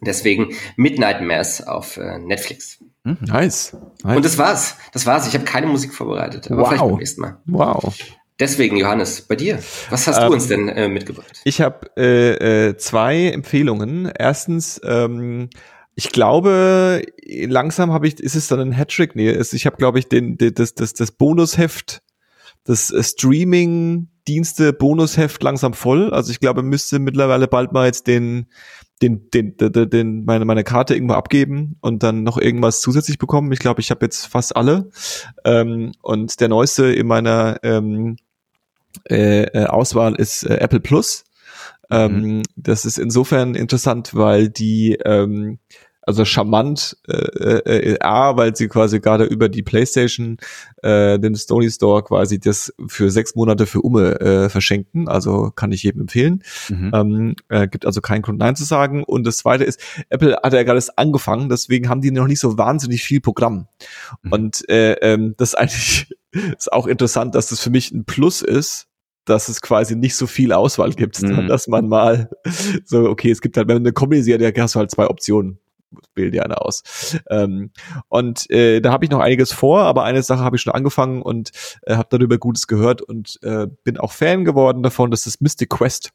[0.00, 2.78] Deswegen Midnight Mass auf äh, Netflix.
[3.04, 3.18] Mhm.
[3.20, 3.76] Nice.
[4.02, 4.16] nice.
[4.16, 4.76] Und das war's.
[4.92, 5.26] Das war's.
[5.26, 6.50] Ich habe keine Musik vorbereitet.
[6.50, 6.68] Aber wow.
[6.68, 7.38] vielleicht beim nächsten Mal.
[7.46, 7.94] Wow.
[8.40, 9.58] Deswegen, Johannes, bei dir.
[9.90, 11.40] Was hast ähm, du uns denn äh, mitgebracht?
[11.44, 14.12] Ich habe äh, äh, zwei Empfehlungen.
[14.16, 15.50] Erstens ähm,
[15.98, 19.16] ich glaube, langsam habe ich, ist es dann ein Hattrick?
[19.16, 22.02] Nee, ich habe, glaube ich, den, den, das, das, das Bonusheft,
[22.62, 26.14] das äh, Streaming-Dienste Bonusheft langsam voll.
[26.14, 28.46] Also ich glaube, müsste mittlerweile bald mal jetzt den,
[29.02, 33.52] den, den, den, den meine, meine Karte irgendwo abgeben und dann noch irgendwas zusätzlich bekommen.
[33.52, 34.90] Ich glaube, ich habe jetzt fast alle.
[35.44, 38.16] Ähm, und der neueste in meiner ähm,
[39.08, 41.24] äh, äh Auswahl ist äh, Apple Plus.
[41.90, 42.42] Ähm, mhm.
[42.56, 45.58] Das ist insofern interessant, weil die ähm,
[46.08, 50.38] also charmant, äh, äh, äh, A, weil sie quasi gerade über die PlayStation,
[50.82, 55.70] äh, den Stony Store quasi das für sechs Monate für Umme äh, verschenken, also kann
[55.70, 56.42] ich jedem empfehlen.
[56.70, 56.90] Mhm.
[56.94, 59.04] Ähm, äh, gibt also keinen Grund Nein zu sagen.
[59.04, 62.40] Und das zweite ist, Apple hat ja gerade erst angefangen, deswegen haben die noch nicht
[62.40, 63.68] so wahnsinnig viel Programm.
[64.22, 64.32] Mhm.
[64.32, 66.16] Und äh, ähm, das ist eigentlich
[66.56, 68.86] ist auch interessant, dass das für mich ein Plus ist,
[69.26, 71.46] dass es quasi nicht so viel Auswahl gibt, mhm.
[71.48, 72.30] dass man mal
[72.86, 75.58] so, okay, es gibt halt, wenn du eine Comedy-Serie, hast du halt zwei Optionen
[76.14, 76.82] wähl dir eine aus.
[77.30, 77.70] Ähm,
[78.08, 81.22] und äh, da habe ich noch einiges vor, aber eine Sache habe ich schon angefangen
[81.22, 81.50] und
[81.82, 85.10] äh, habe darüber Gutes gehört und äh, bin auch Fan geworden davon.
[85.10, 86.10] Das ist Mystic Quest.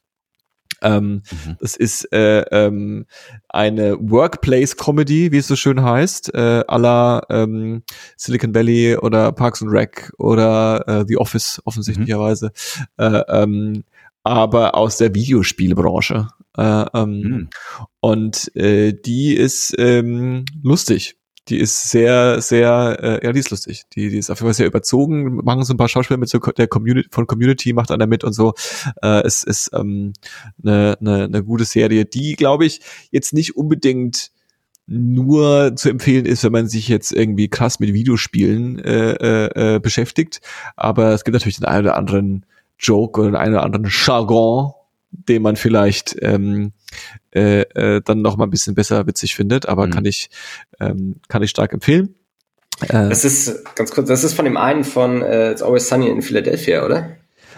[0.82, 1.58] Ähm, mhm.
[1.60, 3.06] Das ist äh, ähm,
[3.50, 7.84] eine Workplace-Comedy, wie es so schön heißt, äh, à la ähm,
[8.18, 12.52] Silicon Valley oder Parks and Rec oder äh, The Office offensichtlicherweise,
[12.98, 13.06] mhm.
[13.06, 13.84] äh, ähm,
[14.24, 16.28] aber aus der Videospielbranche.
[16.58, 17.50] Äh, ähm, mhm.
[18.04, 21.16] Und äh, die ist ähm, lustig.
[21.48, 23.84] Die ist sehr, sehr, äh, ja, die ist lustig.
[23.96, 25.36] Die, die ist auf jeden Fall sehr überzogen.
[25.36, 28.34] Machen so ein paar Schauspieler mit so der Community, von Community macht einer mit und
[28.34, 28.56] so.
[29.02, 30.12] Äh, es ist ähm,
[30.62, 32.82] eine, eine, eine gute Serie, die, glaube ich,
[33.12, 34.32] jetzt nicht unbedingt
[34.86, 39.80] nur zu empfehlen ist, wenn man sich jetzt irgendwie krass mit Videospielen äh, äh, äh
[39.80, 40.42] beschäftigt.
[40.76, 42.46] Aber es gibt natürlich den einen oder anderen
[42.78, 44.74] Joke oder einen oder anderen Jargon,
[45.14, 46.74] den man vielleicht ähm,
[47.34, 49.92] äh, äh, dann noch mal ein bisschen besser witzig findet, aber mhm.
[49.92, 50.30] kann ich
[50.80, 52.16] ähm, kann ich stark empfehlen.
[52.82, 56.10] Äh, das ist ganz kurz, das ist von dem einen von äh, It's Always Sunny
[56.10, 57.18] in Philadelphia, oder?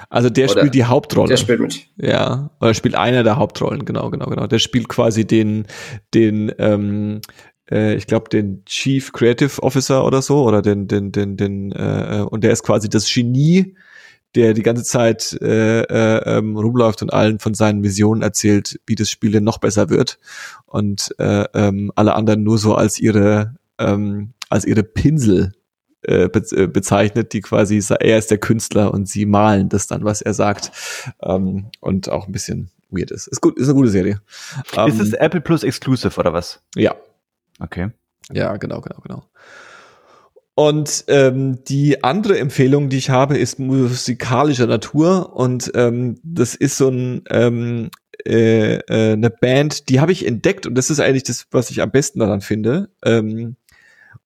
[0.10, 1.30] Also der oder spielt die Hauptrolle.
[1.30, 1.88] Der spielt mit.
[1.98, 4.48] Ja, oder spielt einer der Hauptrollen, genau, genau, genau.
[4.48, 5.66] Der spielt quasi den,
[6.14, 7.22] den, ähm,
[7.72, 12.24] äh, ich glaube, den Chief Creative Officer oder so, oder den, den, den, den, äh,
[12.30, 13.76] und der ist quasi das Genie,
[14.36, 18.96] der die ganze Zeit äh, äh, ähm, rumläuft und allen von seinen Visionen erzählt, wie
[18.96, 20.20] das Spiel denn noch besser wird.
[20.66, 25.54] Und äh, ähm, alle anderen nur so als ihre, ähm, als ihre Pinsel
[26.02, 30.04] äh, be äh, bezeichnet, die quasi, er ist der Künstler und sie malen das dann,
[30.04, 30.72] was er sagt.
[31.22, 33.28] Ähm, und auch ein bisschen weird ist.
[33.28, 34.22] Ist gut, ist eine gute Serie.
[34.78, 36.62] Ähm, ist es Apple Plus Exclusive oder was?
[36.76, 36.96] Ja.
[37.60, 37.90] Okay.
[38.32, 39.24] Ja, genau, genau, genau.
[40.56, 45.36] Und ähm, die andere Empfehlung, die ich habe, ist musikalischer Natur.
[45.36, 47.90] Und ähm, das ist so ein ähm,
[48.26, 51.82] äh, äh, eine Band, die habe ich entdeckt und das ist eigentlich das, was ich
[51.82, 52.90] am besten daran finde.
[53.04, 53.56] Ähm,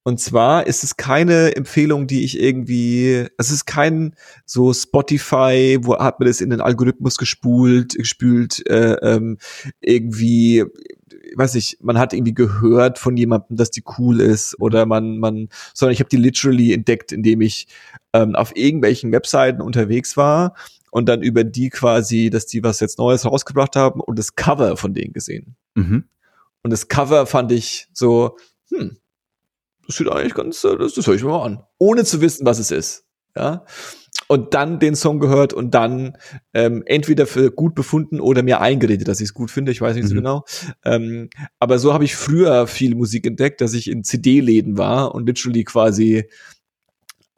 [0.03, 4.15] und zwar ist es keine Empfehlung, die ich irgendwie, es ist kein
[4.45, 9.37] so Spotify, wo hat man das in den Algorithmus gespult, gespült, äh, ähm,
[9.81, 10.63] irgendwie,
[11.35, 15.49] weiß ich, man hat irgendwie gehört von jemandem, dass die cool ist oder man, man,
[15.73, 17.67] sondern ich habe die literally entdeckt, indem ich
[18.13, 20.55] ähm, auf irgendwelchen Webseiten unterwegs war
[20.91, 24.77] und dann über die quasi, dass die was jetzt Neues rausgebracht haben und das Cover
[24.77, 25.55] von denen gesehen.
[25.75, 26.05] Mhm.
[26.63, 28.37] Und das Cover fand ich so,
[28.69, 28.97] hm,
[29.87, 31.63] das sieht eigentlich ganz, äh, das, das höre ich mir mal an.
[31.77, 33.05] Ohne zu wissen, was es ist.
[33.35, 33.65] Ja.
[34.31, 36.15] Und dann den Song gehört und dann
[36.53, 39.71] ähm, entweder für gut befunden oder mir eingeredet, dass ich es gut finde.
[39.71, 40.09] Ich weiß nicht mhm.
[40.09, 40.45] so genau.
[40.85, 45.25] Ähm, aber so habe ich früher viel Musik entdeckt, dass ich in CD-Läden war und
[45.25, 46.29] literally quasi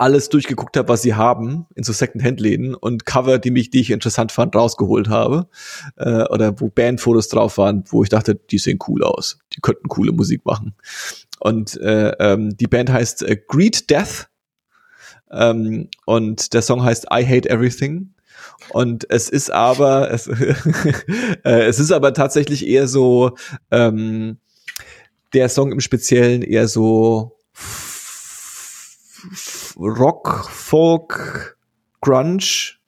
[0.02, 3.92] alles durchgeguckt habe, was sie haben, in so Second-Hand-Läden und Cover, die mich, die ich
[3.92, 5.48] interessant fand, rausgeholt habe.
[5.96, 9.38] Äh, oder wo Bandfotos drauf waren, wo ich dachte, die sehen cool aus.
[9.56, 10.74] Die könnten coole Musik machen.
[11.40, 14.31] Und äh, ähm, die Band heißt äh, Greed Death.
[15.32, 18.14] Ähm, und der Song heißt I Hate Everything.
[18.70, 20.28] Und es ist aber, es,
[21.44, 23.36] äh, es ist aber tatsächlich eher so,
[23.72, 24.38] ähm,
[25.34, 27.38] der Song im Speziellen eher so
[29.78, 31.58] Rock, Folk,
[32.02, 32.80] Grunge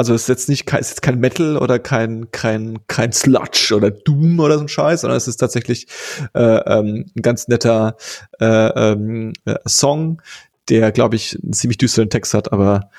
[0.00, 3.74] also es ist jetzt nicht es ist jetzt kein Metal oder kein kein kein Sludge
[3.76, 5.88] oder Doom oder so ein Scheiß, sondern es ist tatsächlich
[6.32, 7.96] äh, ähm, ein ganz netter
[8.40, 10.22] äh, ähm, äh, Song,
[10.70, 12.90] der glaube ich einen ziemlich düsteren Text hat, aber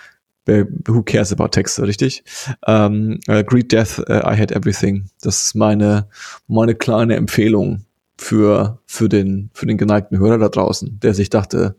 [0.45, 2.23] who cares about Text, richtig?
[2.67, 5.09] Ähm, uh, Greed Death, uh, I Hate Everything.
[5.21, 6.07] Das ist meine
[6.47, 7.85] meine kleine Empfehlung
[8.17, 11.75] für für den für den geneigten Hörer da draußen, der sich dachte,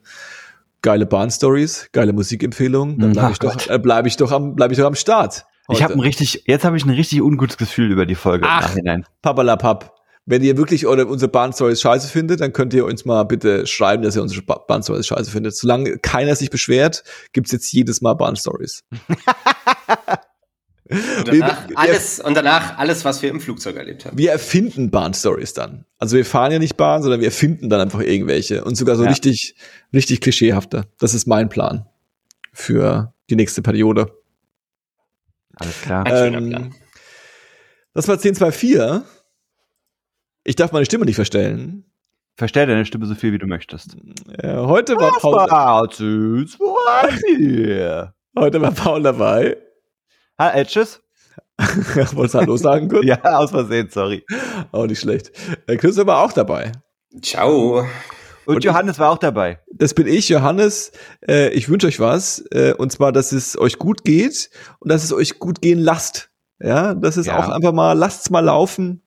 [0.83, 4.79] geile Bahnstories, geile Musikempfehlungen, dann bleibe ich doch, äh, bleib ich doch am, bleib ich
[4.79, 5.47] doch am Start.
[5.69, 5.79] Heute.
[5.79, 8.63] Ich habe ein richtig, jetzt habe ich ein richtig ungutes Gefühl über die Folge Ach,
[8.63, 9.07] im Nachhinein.
[9.23, 9.95] Papalapap.
[10.25, 14.05] Wenn ihr wirklich eure, unsere Bahnstories scheiße findet, dann könnt ihr uns mal bitte schreiben,
[14.05, 15.57] dass ihr unsere Bahnstories scheiße findet.
[15.57, 17.03] Solange keiner sich beschwert,
[17.33, 18.85] gibt's jetzt jedes Mal Bahnstories.
[20.93, 24.19] Und danach, wir, alles, und danach alles, was wir im Flugzeug erlebt haben.
[24.19, 25.87] Wir erfinden Bahnstories dann.
[25.99, 28.65] Also wir fahren ja nicht Bahn, sondern wir erfinden dann einfach irgendwelche.
[28.65, 29.09] Und sogar so ja.
[29.09, 29.55] richtig,
[29.95, 30.87] richtig klischeehafter.
[30.99, 31.87] Das ist mein Plan
[32.53, 34.13] für die nächste Periode.
[35.55, 36.05] Alles klar.
[36.05, 36.75] Ein ähm, Plan.
[37.95, 39.03] Das war 1024.
[40.45, 41.85] Ich darf meine Stimme nicht verstellen.
[42.37, 43.97] Verstell deine Stimme so viel, wie du möchtest.
[44.43, 45.39] Ja, heute war Paul.
[48.37, 49.57] Heute war Paul dabei.
[50.39, 51.01] Ha, äh, tschüss.
[51.59, 53.05] Wolltest du Hallo sagen kurz?
[53.07, 54.25] ja, aus Versehen, sorry.
[54.73, 55.31] Auch nicht schlecht.
[55.67, 56.73] Äh, Chris war auch dabei.
[57.21, 57.87] Ciao.
[58.47, 59.61] Und, und Johannes war auch dabei.
[59.73, 60.91] Das bin ich, Johannes.
[61.29, 62.45] Äh, ich wünsche euch was.
[62.51, 66.31] Äh, und zwar, dass es euch gut geht und dass es euch gut gehen lasst.
[66.59, 67.39] Ja, das ist ja.
[67.39, 69.03] auch einfach mal, lasst's mal laufen.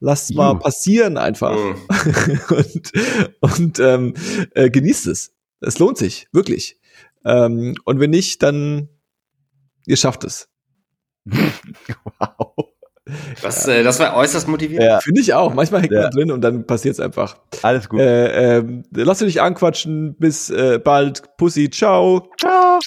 [0.00, 1.56] Lasst mal passieren einfach.
[1.56, 2.40] Mhm.
[2.50, 2.92] und
[3.40, 4.14] und ähm,
[4.54, 5.34] äh, genießt es.
[5.60, 6.80] Es lohnt sich, wirklich.
[7.24, 8.88] Ähm, und wenn nicht, dann
[9.86, 10.48] ihr schafft es.
[11.26, 12.54] wow.
[13.42, 14.88] Das, äh, das war äußerst motivierend.
[14.88, 15.00] Ja.
[15.00, 15.52] Finde ich auch.
[15.54, 16.02] Manchmal hängt ja.
[16.02, 17.36] man drin und dann passiert es einfach.
[17.62, 18.00] Alles gut.
[18.00, 20.16] Äh, äh, lass dich anquatschen.
[20.16, 21.36] Bis äh, bald.
[21.36, 21.70] Pussy.
[21.70, 22.28] Ciao.
[22.38, 22.78] Ciao.